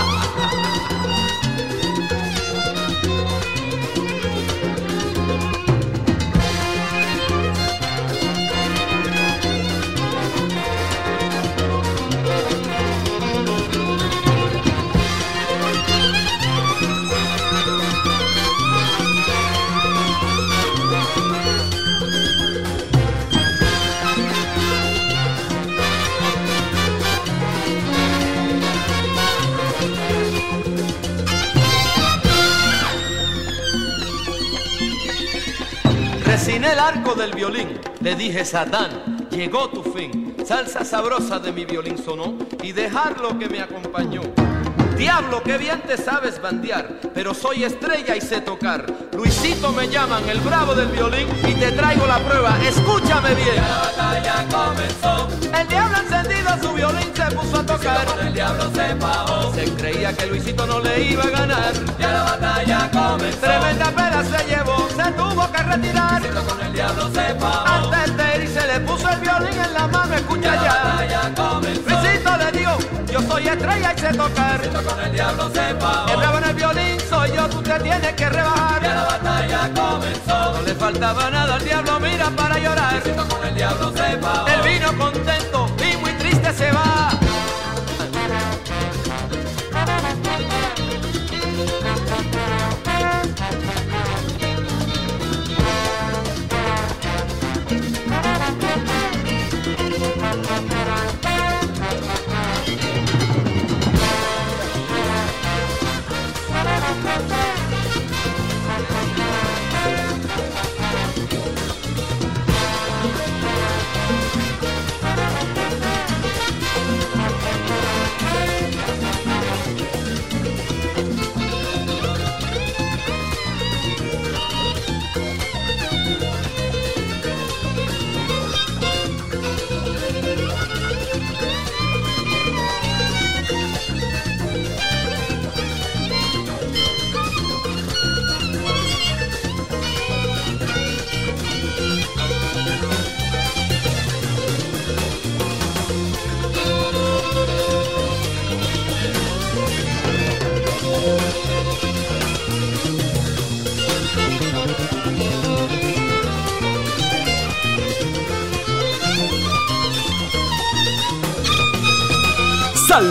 [36.61, 40.36] Persiné el arco del violín, le dije Satán, llegó tu fin.
[40.44, 44.20] Salsa sabrosa de mi violín sonó y dejarlo que me acompañó.
[44.94, 48.84] Diablo, qué bien te sabes bandear, pero soy estrella y sé tocar.
[49.21, 52.57] Luisito me llaman, el bravo del violín, y te traigo la prueba.
[52.66, 53.55] Escúchame bien.
[53.57, 55.29] La batalla comenzó.
[55.61, 58.07] El diablo encendido su violín se puso a tocar.
[58.07, 59.61] Con el diablo se.
[59.61, 61.73] Se creía que Luisito no le iba a ganar.
[61.99, 63.41] Ya la batalla comenzó.
[63.41, 66.23] Tremenda pena se llevó, se tuvo que retirar.
[66.23, 67.66] Luisito con el diablo se bajó.
[67.68, 70.73] Antes de ir se le puso el violín en la mano, escucha Ya la ya.
[70.73, 71.91] batalla comenzó.
[71.91, 72.79] Luisito le dijo,
[73.12, 74.57] yo soy estrella y sé tocar.
[74.61, 76.09] Luisito con el diablo se bajó.
[76.11, 78.83] El bravo en el violín yo, tú te tienes que rebajar.
[78.83, 80.53] Ya la batalla comenzó.
[80.53, 83.03] No le faltaba nada al diablo, mira para llorar.
[83.29, 84.12] Con el diablo se.
[84.12, 87.30] Él vino contento y muy triste se va.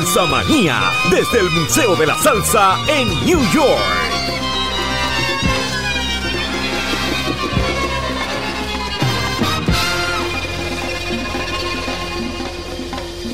[0.10, 3.80] Salsa Manía, desde el Museo de la Salsa en New York.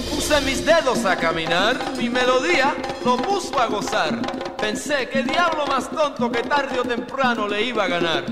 [0.09, 4.19] Puse mis dedos a caminar, mi melodía lo puso a gozar.
[4.57, 8.25] Pensé que diablo más tonto que tarde o temprano le iba a ganar.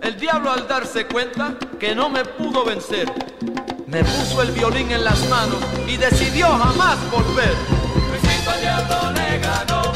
[0.00, 3.12] El diablo al darse cuenta que no me pudo vencer,
[3.86, 7.54] me puso el violín en las manos y decidió jamás volver.
[8.10, 9.92] Luisito al diablo le ganó.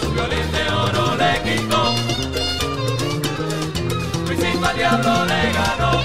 [0.00, 1.94] Su violín de oro le quitó.
[4.26, 6.02] Luisito al diablo le ganó.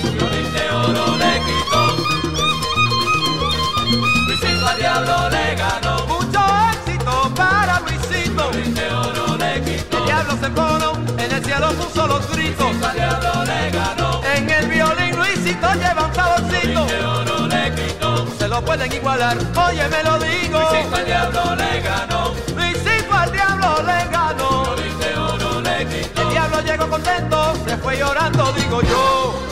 [0.00, 1.82] Su violín de oro le quitó.
[4.26, 6.06] Luisito al diablo le ganó.
[6.06, 6.40] Mucho
[6.72, 8.50] éxito para Luisito.
[8.50, 9.98] Violín de oro le quitó.
[9.98, 10.92] El diablo se enconó,
[11.44, 12.72] cielo puso los gritos.
[12.74, 14.20] Le ganó.
[14.34, 16.86] En el violín Luisito lleva un saborcito.
[17.20, 17.72] Oro le.
[18.38, 19.36] Se lo pueden igualar,
[19.68, 20.58] oye me lo digo.
[20.60, 22.34] Luisito al diablo le ganó.
[22.56, 24.62] Luisito al diablo le ganó.
[24.62, 25.82] Oro le.
[25.82, 29.51] El diablo llegó contento, se fue llorando, digo yo.